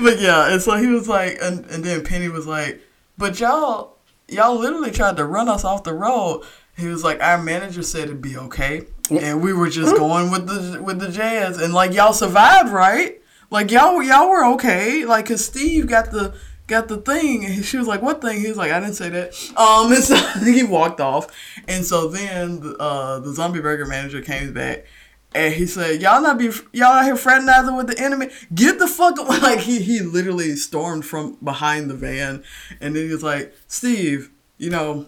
[0.00, 2.80] but yeah, and so he was like, and, and then Penny was like,
[3.18, 3.96] but y'all,
[4.28, 6.42] y'all literally tried to run us off the road.
[6.76, 10.46] He was like, our manager said it'd be okay, and we were just going with
[10.46, 13.20] the with the jazz, and like y'all survived, right?
[13.50, 16.34] Like y'all y'all were okay, like cause Steve got the
[16.66, 19.08] got the thing, and she was like, "What thing?" He was like, "I didn't say
[19.10, 21.26] that." Um, and so he walked off,
[21.68, 24.86] and so then uh, the zombie burger manager came back.
[25.34, 28.28] And he said, "Y'all not be y'all out here fraternizing with the enemy.
[28.54, 32.42] Get the fuck away!" Like he he literally stormed from behind the van,
[32.80, 35.06] and then he was like, "Steve, you know,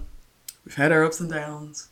[0.65, 1.89] we've had our ups and downs,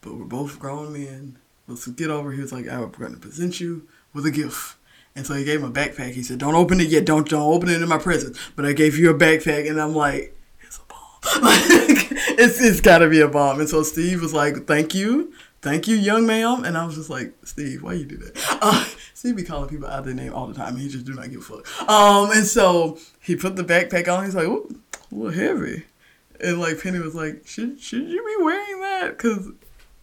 [0.00, 1.38] but we're both grown men.
[1.68, 4.76] Let's get over." He was like, "I'm going to present you with a gift."
[5.16, 6.12] And so he gave him a backpack.
[6.12, 7.04] He said, "Don't open it yet.
[7.04, 9.94] Don't don't open it in my presence." But I gave you a backpack, and I'm
[9.94, 11.42] like, "It's a bomb.
[11.42, 15.32] like, it's it's got to be a bomb." And so Steve was like, "Thank you,
[15.62, 18.84] thank you, young ma'am." And I was just like, "Steve, why you do that?" Uh,
[19.14, 21.30] Steve be calling people out their name all the time, and he just do not
[21.30, 21.88] give a fuck.
[21.88, 24.24] Um, and so he put the backpack on.
[24.24, 24.80] He's like, "Ooh,
[25.12, 25.84] a little heavy,"
[26.40, 29.16] and like Penny was like, "Should should you be wearing that?
[29.16, 29.48] Because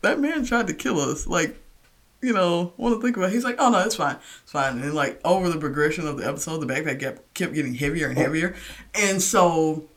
[0.01, 1.28] that man tried to kill us.
[1.28, 1.57] Like."
[2.22, 3.34] You know, want to think about it.
[3.34, 4.17] He's like, oh no, it's fine.
[4.43, 4.74] It's fine.
[4.74, 8.09] And then, like, over the progression of the episode, the backpack kept, kept getting heavier
[8.09, 8.55] and heavier.
[8.93, 9.89] And so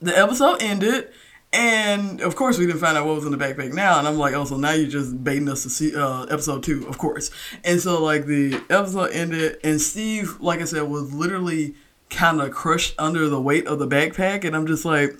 [0.00, 1.08] the episode ended.
[1.50, 3.98] And of course, we didn't find out what was in the backpack now.
[3.98, 6.86] And I'm like, oh, so now you're just baiting us to see uh, episode two,
[6.86, 7.30] of course.
[7.64, 11.74] And so, like, the episode ended, and Steve, like I said, was literally
[12.10, 14.44] kind of crushed under the weight of the backpack.
[14.44, 15.18] And I'm just like,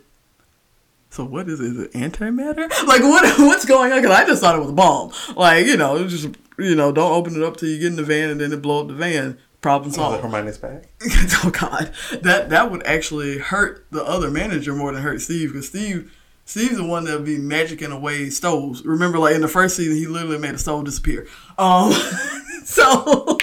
[1.11, 1.67] so what is it?
[1.67, 2.71] Is it antimatter?
[2.87, 3.39] Like what?
[3.39, 4.01] What's going on?
[4.01, 5.13] Because I just thought it was a bomb.
[5.37, 6.29] Like you know, just
[6.59, 8.63] you know, don't open it up till you get in the van and then it
[8.63, 9.39] blow up the van.
[9.61, 10.19] Problem solved.
[10.19, 10.85] Oh, Hermione's back.
[11.45, 11.93] oh God,
[12.23, 16.15] that that would actually hurt the other manager more than hurt Steve because Steve.
[16.45, 18.83] Steve's the one that would be magicking away stoves.
[18.83, 21.27] Remember, like in the first season, he literally made a stove disappear.
[21.59, 21.93] Um,
[22.65, 23.37] so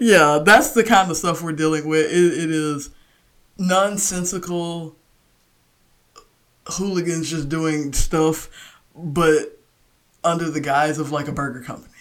[0.00, 2.06] yeah, that's the kind of stuff we're dealing with.
[2.06, 2.90] it, it is
[3.58, 4.96] nonsensical
[6.66, 8.48] hooligans just doing stuff,
[8.94, 9.58] but
[10.24, 11.92] under the guise of like a burger company.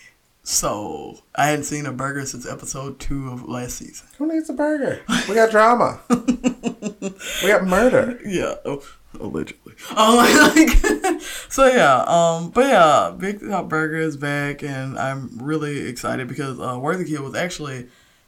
[0.44, 4.08] So I hadn't seen a burger since episode two of last season.
[4.18, 5.02] Who needs a burger?
[5.28, 6.02] We got drama.
[6.10, 8.20] we got murder.
[8.24, 8.84] Yeah, oh,
[9.20, 9.74] allegedly.
[9.96, 15.88] Um, like, so yeah, um, but yeah, Big Top Burger is back, and I'm really
[15.88, 17.88] excited because uh, Worthy Kid was actually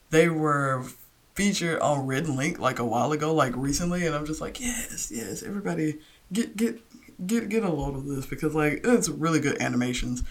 [0.09, 0.85] they were
[1.35, 5.11] featured on Red Link like a while ago, like recently, and I'm just like, yes,
[5.13, 5.99] yes, everybody
[6.31, 6.81] get get
[7.25, 10.23] get get a load of this because like it's really good animations.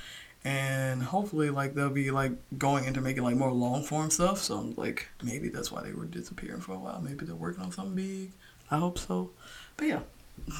[0.44, 4.38] And hopefully like they'll be like going into making like more long form stuff.
[4.38, 7.01] So like maybe that's why they were disappearing for a while.
[7.01, 8.32] Maybe they're working on something big.
[8.70, 9.30] I hope so.
[9.76, 10.01] But yeah.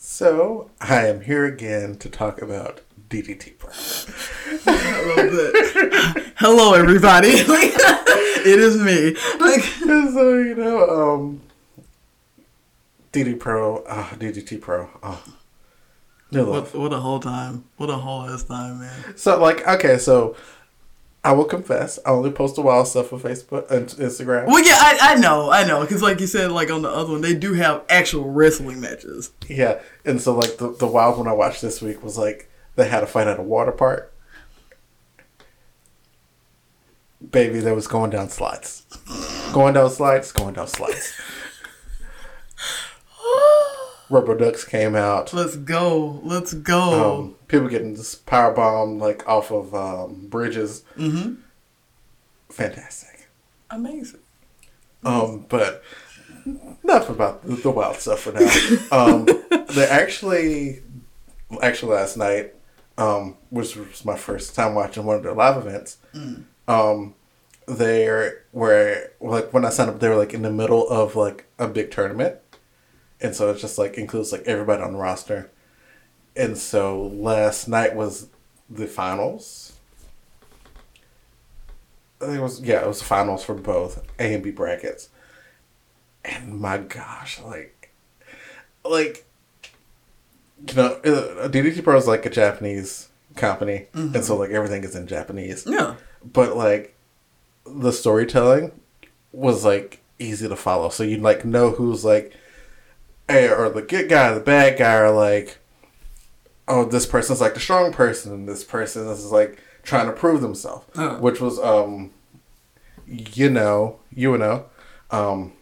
[0.00, 3.52] So i am here again to talk about ddt
[6.38, 7.30] hello everybody.
[8.40, 9.16] It is me.
[9.40, 11.40] Like so you know um
[13.12, 14.90] DD Pro, uh, DDT Pro.
[15.02, 15.22] Oh.
[16.30, 17.64] What, what a whole time.
[17.78, 19.16] What a whole ass time, man.
[19.16, 20.36] So, like, okay, so
[21.24, 24.46] I will confess, I only post a wild stuff on Facebook and Instagram.
[24.46, 25.80] Well, yeah, I, I know, I know.
[25.80, 29.32] Because, like you said, like on the other one, they do have actual wrestling matches.
[29.48, 29.80] Yeah.
[30.04, 33.02] And so, like, the, the wild one I watched this week was like they had
[33.02, 34.14] a fight at a water park.
[37.30, 38.84] Baby, that was going down slides.
[39.52, 41.14] going down slides, going down slides.
[44.10, 45.32] rubber ducks came out.
[45.32, 46.20] Let's go.
[46.22, 47.18] Let's go.
[47.18, 50.84] Um, people getting this power bomb like off of um, bridges.
[50.96, 51.34] Mm-hmm.
[52.50, 53.28] Fantastic.
[53.70, 54.20] Amazing.
[55.04, 55.82] Um, but
[56.82, 58.48] enough about the, the wild stuff for now.
[58.90, 59.26] Um,
[59.74, 60.82] they actually,
[61.62, 62.54] actually last night,
[62.96, 65.98] um, which was my first time watching one of their live events.
[66.66, 67.14] Um,
[67.66, 68.08] they
[68.52, 71.68] were like when I signed up, they were like in the middle of like a
[71.68, 72.36] big tournament,
[73.20, 75.50] and so it's just like includes like everybody on the roster.
[76.36, 78.28] And so last night was
[78.70, 79.72] the finals.
[82.20, 85.08] I think it was yeah, it was the finals for both A and B brackets.
[86.24, 87.90] And my gosh, like,
[88.84, 89.24] like,
[90.68, 94.94] you know, uh, DDT Pro is like a Japanese company, and so like everything is
[94.94, 95.64] in Japanese.
[95.66, 95.94] Yeah.
[96.24, 96.94] But like,
[97.64, 98.72] the storytelling
[99.32, 102.34] was like easy to follow, so you'd like know who's like,
[103.28, 105.58] or the good guy, or the bad guy, are like,
[106.66, 110.40] oh, this person's like the strong person, and this person is like trying to prove
[110.40, 111.18] themselves, Oh.
[111.18, 112.10] which was um,
[113.06, 114.66] you know, you know,
[115.10, 115.52] um,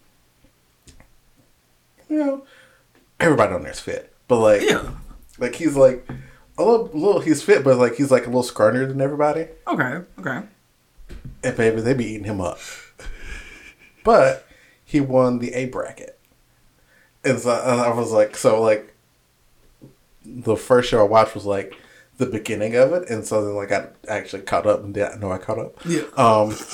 [2.09, 2.45] you know,
[3.21, 4.91] everybody on there's fit, but like, Yeah.
[5.39, 6.07] like he's like
[6.59, 10.01] a little, little, he's fit, but like he's like a little scrawnier than everybody, Okay.
[10.19, 10.43] Okay.
[11.45, 12.59] and baby, they be eating him up.
[14.05, 14.47] But
[14.85, 16.16] he won the A bracket,
[17.27, 18.95] and so and I was like, so like,
[20.25, 21.75] the first show I watched was like
[22.19, 25.31] the beginning of it, and so then like I actually caught up and didn't know
[25.33, 25.77] I caught up.
[25.85, 26.03] Yeah.
[26.17, 26.55] Um,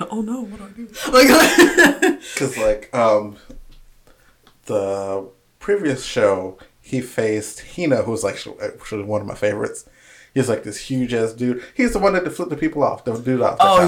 [0.00, 1.10] Oh no, what do I do?
[1.12, 3.36] Like, Because, like, um,
[4.66, 5.28] the
[5.58, 9.88] previous show, he faced Hina, who's like actually one of my favorites.
[10.32, 11.62] He's like this huge ass dude.
[11.74, 13.56] He's the one that flipped the people off, the dude off.
[13.60, 13.78] Oh,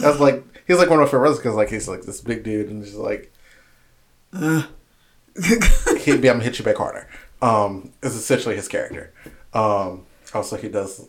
[0.00, 2.68] that's like he's like one of my favorites because like he's like this big dude
[2.70, 3.32] and just like
[6.00, 7.08] he'd be I'm gonna hit you back harder.
[7.40, 9.12] Um, is essentially his character.
[9.54, 11.08] Um, also he does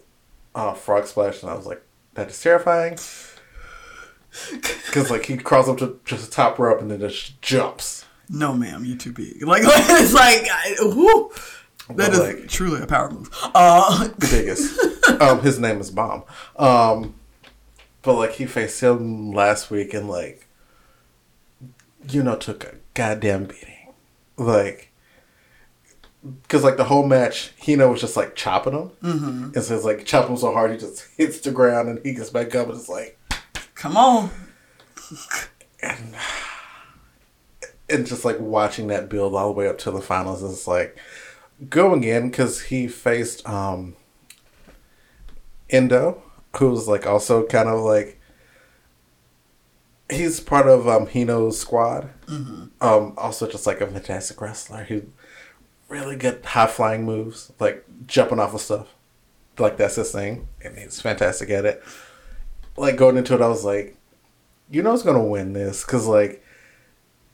[0.56, 1.82] uh, frog splash, and I was like,
[2.16, 2.98] that is terrifying.
[4.52, 8.06] Because like he crawls up to just the top rope and then just jumps.
[8.30, 9.44] no, ma'am, you too big.
[9.46, 11.30] Like, it's like, I, whoo,
[11.90, 13.30] that But, is like- truly a power move.
[13.54, 15.22] Uh, the biggest.
[15.22, 16.24] um, his name is Bomb.
[16.56, 17.14] Um,
[18.02, 20.48] but like he faced him last week and like,
[22.10, 23.73] you know, took a goddamn beating.
[24.46, 24.92] Like,
[26.42, 29.44] because like the whole match, Hino was just like chopping him, mm-hmm.
[29.56, 32.14] and so it's like chopping him so hard he just hits the ground and he
[32.14, 33.20] gets back up and it's like,
[33.76, 34.30] come on.
[35.82, 36.16] and
[37.90, 40.98] and just like watching that build all the way up to the finals is like
[41.70, 43.96] going in because he faced um
[45.70, 46.22] Endo,
[46.58, 48.20] who's like also kind of like
[50.10, 52.10] he's part of um Hino's squad.
[52.82, 54.84] Um, also just like a fantastic wrestler.
[54.84, 55.04] He
[55.88, 58.94] really good high flying moves, like jumping off of stuff.
[59.60, 61.84] Like that's his thing, and he's fantastic at it.
[62.76, 63.96] Like going into it, I was like,
[64.72, 66.44] you know, who's gonna win this because like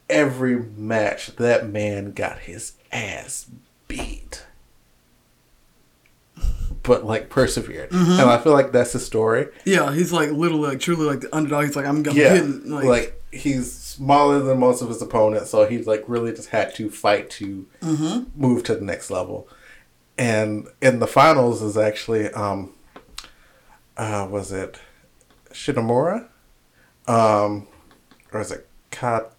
[0.10, 3.50] every match, that man got his ass
[3.88, 4.46] beat,
[6.84, 9.48] but like persevered, and I feel like that's the story.
[9.66, 11.66] Yeah, he's like literally, like truly like the underdog.
[11.66, 12.66] He's like, I'm gonna Yeah, hit.
[12.66, 16.74] like, Like, he's smaller than most of his opponents, so he's like really just had
[16.76, 17.66] to fight to
[18.36, 19.48] move to the next level.
[20.18, 22.74] And in the finals is actually um,
[23.98, 24.80] uh, was it
[25.52, 26.28] Shinomura,
[27.08, 27.68] um,
[28.32, 29.34] or is it Kat?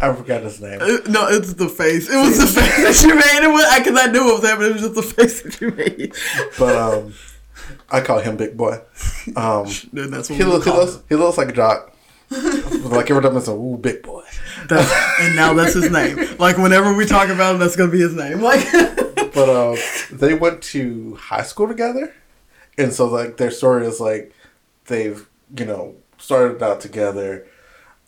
[0.00, 0.80] I forgot his name.
[0.80, 2.08] Uh, no, it's the face.
[2.10, 3.44] It was the face that you made.
[3.44, 5.70] It was because I knew it was but it was just the face that you
[5.70, 6.14] made.
[6.58, 7.14] But um,
[7.90, 8.80] I call him Big Boy.
[9.36, 11.90] Um, Then that's what he, looks, he looks he looks like a jock.
[12.30, 14.24] like every time it's a ooh big boy.
[14.68, 14.90] That's,
[15.20, 16.36] and now that's his name.
[16.38, 18.40] Like whenever we talk about him, that's gonna be his name.
[18.40, 18.66] Like,
[19.34, 19.76] But uh,
[20.12, 22.14] they went to high school together,
[22.78, 24.32] and so like their story is like
[24.86, 27.46] they've you know started out together.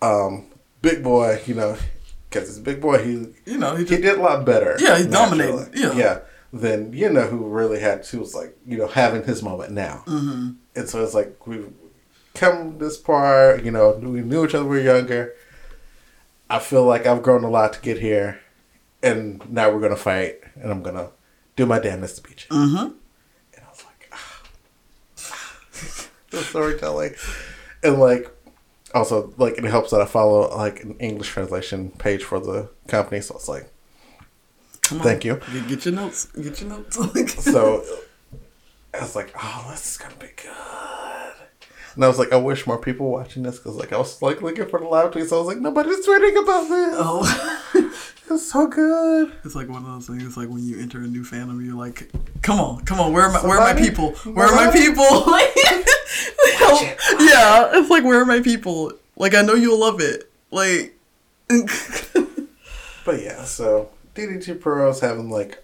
[0.00, 0.46] Um,
[0.86, 1.76] big boy, you know,
[2.28, 3.02] because it's a big boy.
[3.02, 4.76] He you know, he he did a lot better.
[4.78, 5.46] Yeah, he naturally.
[5.46, 5.92] dominated, yeah.
[5.94, 6.18] yeah.
[6.52, 10.04] Than you know who really had to was like you know having his moment now,
[10.06, 10.50] mm-hmm.
[10.74, 11.72] and so it's like we've
[12.34, 13.58] come this far.
[13.58, 15.34] You know, we knew each other when we were younger.
[16.48, 18.40] I feel like I've grown a lot to get here,
[19.02, 21.10] and now we're gonna fight, and I'm gonna
[21.56, 22.56] do my damnedest to beat you.
[22.56, 22.84] Mm-hmm.
[23.54, 24.42] And I was like, ah.
[26.30, 27.14] the storytelling,
[27.82, 28.35] and like
[28.96, 33.20] also like it helps that I follow like an English translation page for the company,
[33.20, 33.70] so it's like
[34.82, 35.04] Come on.
[35.04, 35.40] Thank you.
[35.68, 36.26] Get, your notes.
[36.26, 36.96] Get your notes.
[37.42, 37.84] So
[38.94, 40.52] I was like, oh, this is gonna be good.
[41.96, 44.42] And I was like, I wish more people watching this because like I was like
[44.42, 45.32] looking for the live tweets.
[45.32, 46.94] I was like, nobody's tweeting about this.
[46.98, 48.02] oh.
[48.28, 49.32] It's so good.
[49.44, 50.24] It's like one of those things.
[50.24, 52.10] It's like when you enter a new fandom, you're like,
[52.42, 54.12] "Come on, come on, where are my, where are my people?
[54.32, 55.54] Where are my people?" Like,
[56.56, 56.82] help.
[57.20, 58.92] Yeah, it's like, where are my people?
[59.16, 60.30] Like I know you'll love it.
[60.50, 60.96] Like
[63.04, 65.62] But yeah, so DDT Pro is having like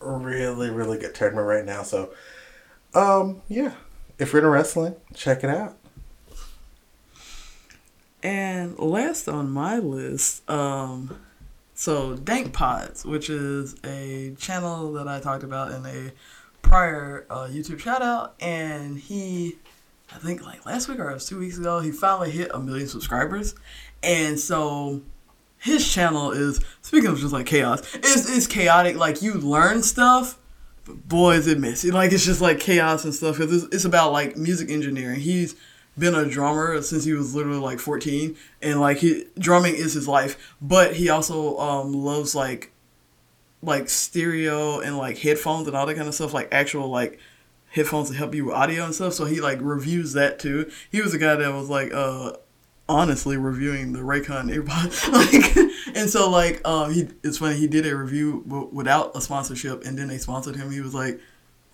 [0.00, 1.82] a really, really good tournament right now.
[1.82, 2.10] So,
[2.94, 3.72] um, yeah,
[4.18, 5.76] if you're into wrestling, check it out.
[8.22, 11.18] And last on my list, um,
[11.78, 16.10] so Dank Pods, which is a channel that I talked about in a
[16.60, 19.58] prior uh, YouTube shout out, and he,
[20.12, 23.54] I think like last week or two weeks ago, he finally hit a million subscribers,
[24.02, 25.02] and so
[25.56, 28.96] his channel is speaking of just like chaos, it's it's chaotic.
[28.96, 30.36] Like you learn stuff,
[30.84, 31.92] but boy is it messy.
[31.92, 35.20] Like it's just like chaos and stuff because it's, it's about like music engineering.
[35.20, 35.54] He's
[35.98, 40.06] been a drummer since he was literally like 14 and like he drumming is his
[40.06, 42.72] life but he also um loves like
[43.62, 47.18] like stereo and like headphones and all that kind of stuff like actual like
[47.70, 50.70] headphones to help you with audio and stuff so he like reviews that too.
[50.90, 52.32] He was a guy that was like uh
[52.88, 57.86] honestly reviewing the Raycon earbuds like and so like um he it's funny he did
[57.86, 60.70] a review w- without a sponsorship and then they sponsored him.
[60.70, 61.20] He was like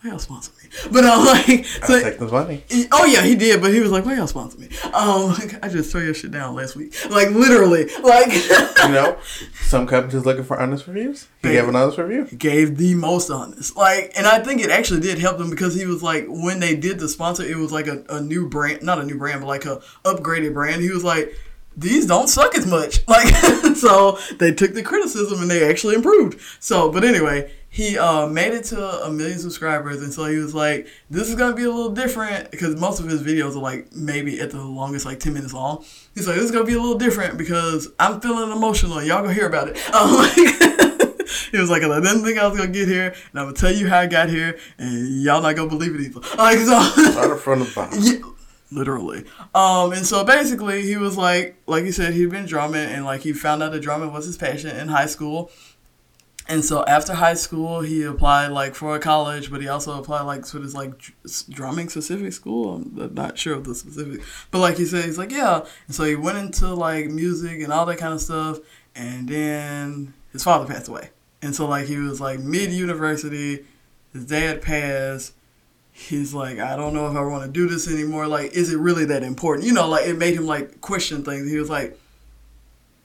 [0.04, 0.68] why y'all sponsor me?
[0.92, 2.62] But um, like, so, take the money.
[2.92, 3.62] Oh yeah, he did.
[3.62, 6.30] But he was like, "Why y'all sponsor me?" Um, like, I just throw your shit
[6.30, 8.32] down last week, like literally, like.
[8.84, 9.16] you know,
[9.62, 11.26] some companies looking for honest reviews.
[11.40, 12.24] He gave an honest review.
[12.24, 15.74] He gave the most honest, like, and I think it actually did help them because
[15.74, 18.82] he was like, when they did the sponsor, it was like a, a new brand,
[18.82, 20.82] not a new brand, but like a upgraded brand.
[20.82, 21.34] He was like
[21.76, 23.00] these don't suck as much.
[23.08, 23.34] Like,
[23.76, 26.40] so they took the criticism and they actually improved.
[26.60, 30.54] So, but anyway, he uh, made it to a million subscribers, and so he was
[30.54, 33.92] like, "This is gonna be a little different," because most of his videos are like
[33.92, 35.84] maybe at the longest like ten minutes long.
[36.14, 39.02] He's like, "This is gonna be a little different because I'm feeling emotional.
[39.02, 40.34] Y'all gonna hear about it." Um, like,
[41.50, 43.72] he was like, "I didn't think I was gonna get here, and I'm gonna tell
[43.72, 47.40] you how I got here, and y'all not gonna believe it either." Like, so right
[47.40, 47.98] from the bottom.
[48.00, 48.18] Yeah,
[48.70, 49.24] literally.
[49.52, 53.22] Um, and so basically, he was like, like he said, he'd been drumming, and like
[53.22, 55.50] he found out that drumming was his passion in high school
[56.46, 60.22] and so after high school, he applied like for a college, but he also applied
[60.22, 60.92] like to this like
[61.48, 62.76] drumming specific school.
[62.76, 64.20] I'm not sure of the specific,
[64.50, 65.64] but like he said, he's like yeah.
[65.86, 68.58] And so he went into like music and all that kind of stuff.
[68.94, 73.64] And then his father passed away, and so like he was like mid university.
[74.12, 75.32] His dad passed.
[75.96, 78.26] He's like, I don't know if I want to do this anymore.
[78.26, 79.66] Like, is it really that important?
[79.66, 81.48] You know, like it made him like question things.
[81.48, 81.98] He was like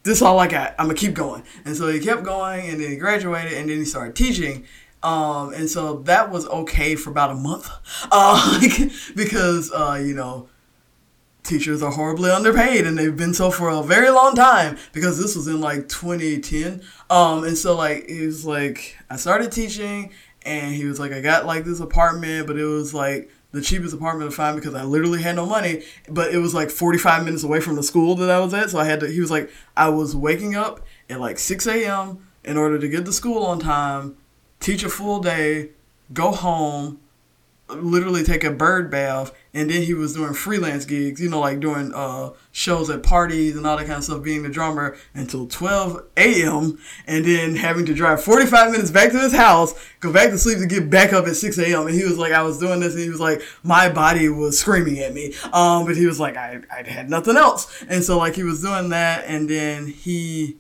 [0.04, 0.76] this is all I got.
[0.80, 1.44] I'm gonna keep going.
[1.66, 4.66] And so he kept going, and then he graduated, and then he started teaching.
[5.02, 7.70] Um, and so that was okay for about a month,
[8.12, 8.60] uh,
[9.16, 10.50] because uh, you know
[11.44, 14.78] teachers are horribly underpaid, and they've been so for a very long time.
[14.94, 19.52] Because this was in like 2010, um, and so like he was like, I started
[19.52, 20.12] teaching,
[20.44, 23.94] and he was like, I got like this apartment, but it was like the cheapest
[23.94, 25.84] apartment to find because I literally had no money.
[26.10, 28.70] But it was like 45 minutes away from the school that I was at.
[28.70, 32.28] So I had to, he was like, I was waking up at like 6 a.m.
[32.44, 34.18] in order to get to school on time,
[34.60, 35.72] teach a full day,
[36.14, 37.00] go home,
[37.68, 41.60] literally take a bird bath and then he was doing freelance gigs you know like
[41.60, 45.48] doing uh, shows at parties and all that kind of stuff being the drummer until
[45.48, 50.30] 12 a.m and then having to drive 45 minutes back to his house go back
[50.30, 52.60] to sleep to get back up at 6 a.m and he was like i was
[52.60, 55.34] doing this and he was like my body was screaming at me.
[55.54, 57.84] Um but he was like i, I had nothing else.
[57.88, 60.58] And so like he was doing that and then he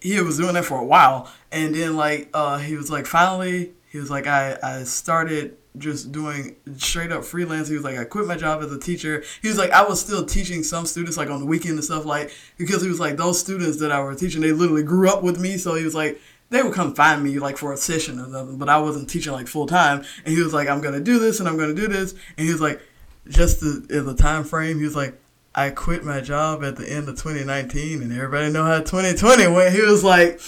[0.00, 1.30] he was doing that for a while.
[1.52, 6.12] And then like uh he was like finally he was like i i started just
[6.12, 7.68] doing straight up freelance.
[7.68, 9.22] He was like, I quit my job as a teacher.
[9.40, 12.04] He was like, I was still teaching some students like on the weekend and stuff
[12.04, 15.22] like because he was like those students that I were teaching, they literally grew up
[15.22, 15.56] with me.
[15.56, 16.20] So he was like,
[16.50, 19.32] they would come find me like for a session or something, but I wasn't teaching
[19.32, 20.04] like full time.
[20.24, 22.12] And he was like, I'm gonna do this and I'm gonna do this.
[22.36, 22.80] And he was like,
[23.28, 25.20] just the, a time frame, he was like,
[25.54, 29.74] I quit my job at the end of 2019, and everybody know how 2020 went.
[29.74, 30.38] He was like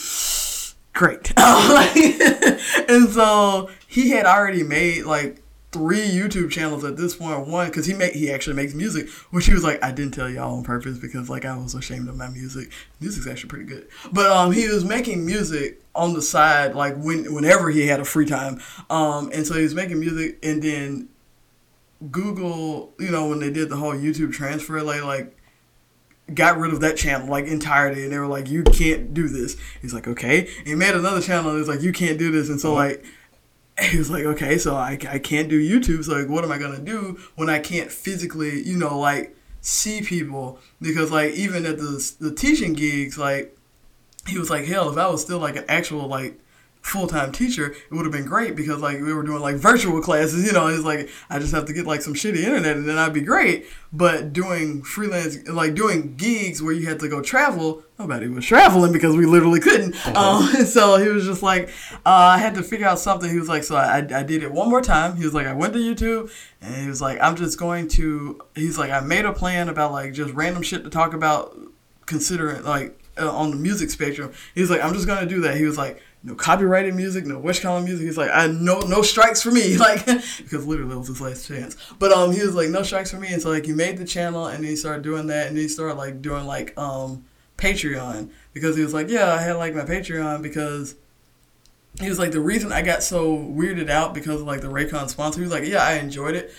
[0.93, 1.33] great.
[1.37, 5.43] and so he had already made like
[5.73, 7.49] three YouTube channels at this point.
[7.49, 10.29] One, because he make he actually makes music, which he was like, I didn't tell
[10.29, 12.71] y'all on purpose because like I was ashamed of my music.
[13.01, 17.35] Music's actually pretty good, but um, he was making music on the side like when
[17.35, 18.61] whenever he had a free time.
[18.91, 21.09] Um, and so he was making music, and then
[22.11, 25.37] Google, you know, when they did the whole YouTube transfer, like like
[26.35, 29.57] got rid of that channel like entirety and they were like you can't do this.
[29.81, 30.49] He's like okay.
[30.59, 32.49] And he made another channel and was like you can't do this.
[32.49, 32.77] And so mm-hmm.
[32.77, 33.05] like
[33.91, 36.59] he was like okay so I, I can't do youtube so like what am i
[36.59, 40.59] gonna do when i can't physically you know like see people?
[40.83, 43.57] Because like even at the the teaching gigs like
[44.27, 46.39] he was like hell if i was still like an actual like
[46.83, 50.01] full time teacher, it would have been great because like we were doing like virtual
[50.03, 50.45] classes.
[50.45, 52.99] You know, it's like I just have to get like some shitty internet and then
[52.99, 53.67] I'd be great.
[53.93, 58.93] But doing freelance, like doing gigs where you had to go travel, nobody was traveling
[58.93, 59.95] because we literally couldn't.
[60.17, 61.69] Um, so he was just like,
[62.05, 63.31] uh, I had to figure out something.
[63.31, 65.17] He was like, so I, I did it one more time.
[65.17, 68.41] He was like, I went to YouTube and he was like, I'm just going to.
[68.55, 71.57] He's like, I made a plan about like just random shit to talk about,
[72.07, 74.33] considering like uh, on the music spectrum.
[74.55, 75.57] He was like, I'm just gonna do that.
[75.57, 78.07] He was like no copyrighted music, no Wish Column music.
[78.07, 81.49] He's like, I no no strikes for me, like because literally it was his last
[81.49, 81.77] chance.
[81.99, 84.05] But um, he was like, no strikes for me, and so like he made the
[84.05, 87.25] channel and he started doing that, and he started like doing like um
[87.57, 90.95] Patreon because he was like, yeah, I had like my Patreon because
[92.01, 95.09] he was like the reason I got so weirded out because of like the Raycon
[95.09, 95.41] sponsor.
[95.41, 96.53] He was like, yeah, I enjoyed it.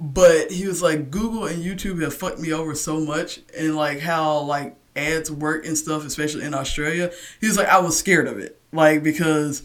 [0.00, 4.00] But he was like, Google and YouTube have fucked me over so much, and like
[4.00, 7.10] how like ads work and stuff, especially in Australia.
[7.40, 9.62] He was like, I was scared of it like because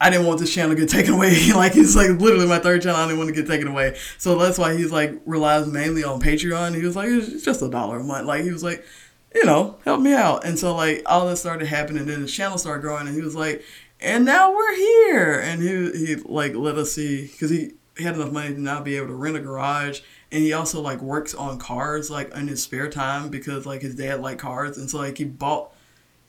[0.00, 1.52] I didn't want this channel to get taken away.
[1.54, 2.96] like it's like literally my third channel.
[2.96, 3.96] I didn't want to get taken away.
[4.18, 6.74] So that's why he's like relies mainly on Patreon.
[6.74, 8.26] He was like, it's just a dollar a month.
[8.26, 8.84] Like he was like,
[9.34, 10.44] you know, help me out.
[10.44, 12.00] And so like all that started happening.
[12.00, 13.64] And then his channel started growing, and he was like,
[14.00, 15.40] and now we're here.
[15.40, 18.96] And he he like let us see because he had enough money to not be
[18.96, 20.00] able to rent a garage
[20.32, 23.94] and he also like works on cars like in his spare time because like his
[23.94, 25.71] dad liked cars and so like he bought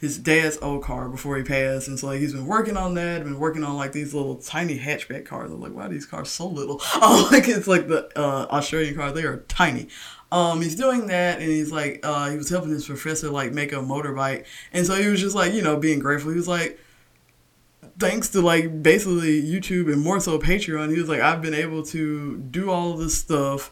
[0.03, 3.23] his dad's old car before he passed, and so like he's been working on that.
[3.23, 5.49] Been working on like these little tiny hatchback cars.
[5.49, 6.81] I'm like, why are these cars so little?
[6.95, 9.13] Oh, like it's like the uh, Australian cars.
[9.13, 9.87] They are tiny.
[10.29, 13.71] Um, he's doing that, and he's like, uh, he was helping his professor like make
[13.71, 16.31] a motorbike, and so he was just like, you know, being grateful.
[16.31, 16.77] He was like,
[17.97, 21.81] thanks to like basically YouTube and more so Patreon, he was like, I've been able
[21.83, 23.71] to do all this stuff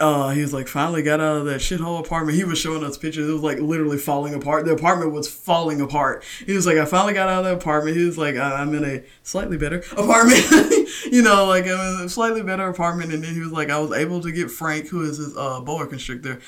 [0.00, 2.36] uh, he was like finally got out of that shithole apartment.
[2.36, 3.28] He was showing us pictures.
[3.28, 4.64] It was like literally falling apart.
[4.64, 6.24] The apartment was falling apart.
[6.44, 7.96] He was like, I finally got out of the apartment.
[7.96, 10.44] He was like, I'm in a slightly better apartment.
[11.12, 13.12] you know, like I'm in a slightly better apartment.
[13.12, 15.60] And then he was like, I was able to get Frank, who is his uh,
[15.60, 16.40] boa constrictor.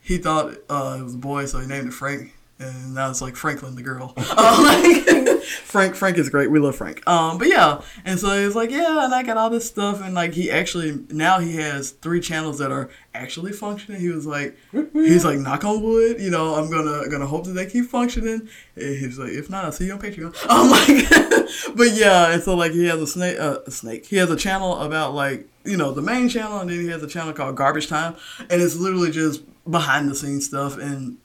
[0.00, 3.20] He thought uh, it was a boy, so he named it Frank and now it's
[3.20, 4.14] like Franklin the girl.
[4.16, 4.24] Um,
[4.64, 6.50] like, Frank Frank is great.
[6.50, 7.06] We love Frank.
[7.08, 10.14] Um, but yeah, and so he's like, yeah, and I got all this stuff, and
[10.14, 14.00] like he actually now he has three channels that are actually functioning.
[14.00, 14.56] He was like,
[14.92, 18.48] he's like, knock on wood, you know, I'm gonna gonna hope that they keep functioning.
[18.76, 20.36] And he's like, if not, I'll see you on Patreon.
[20.48, 24.06] I'm like, but yeah, and so like he has a snake, uh, a snake.
[24.06, 27.02] He has a channel about like you know the main channel, and then he has
[27.02, 31.18] a channel called Garbage Time, and it's literally just behind the scenes stuff and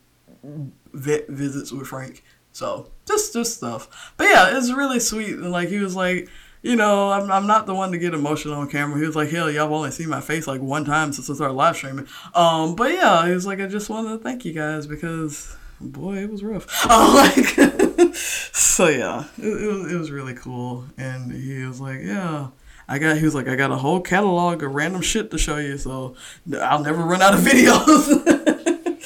[0.94, 2.24] vet visits with Frank.
[2.52, 4.14] So just just stuff.
[4.18, 5.36] But yeah, it's really sweet.
[5.36, 6.30] And like he was like,
[6.62, 9.00] you know, I'm, I'm not the one to get emotional on camera.
[9.00, 11.54] He was like, hell, y'all only seen my face like one time since I started
[11.54, 12.08] live streaming.
[12.34, 16.18] Um, but yeah, he was like, I just wanted to thank you guys because boy,
[16.18, 16.68] it was rough.
[16.90, 17.46] Um, like,
[18.16, 20.86] so yeah, it, it, was, it was really cool.
[20.98, 22.48] And he was like, yeah.
[22.92, 25.58] I got he was like I got a whole catalog of random shit to show
[25.58, 26.16] you, so
[26.60, 29.00] I'll never run out of videos.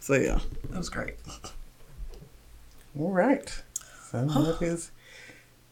[0.00, 0.38] so yeah.
[0.76, 1.14] That was great.
[2.98, 3.62] All right.
[4.10, 4.90] So that is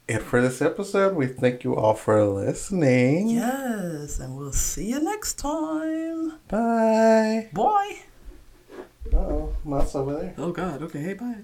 [0.09, 1.14] it for this episode.
[1.14, 3.28] We thank you all for listening.
[3.28, 6.39] Yes, and we'll see you next time.
[6.48, 7.51] Bye.
[7.52, 7.98] Bye.
[9.12, 10.35] oh, mouse over there.
[10.39, 10.81] Oh God.
[10.81, 11.01] Okay.
[11.01, 11.43] Hey, bye.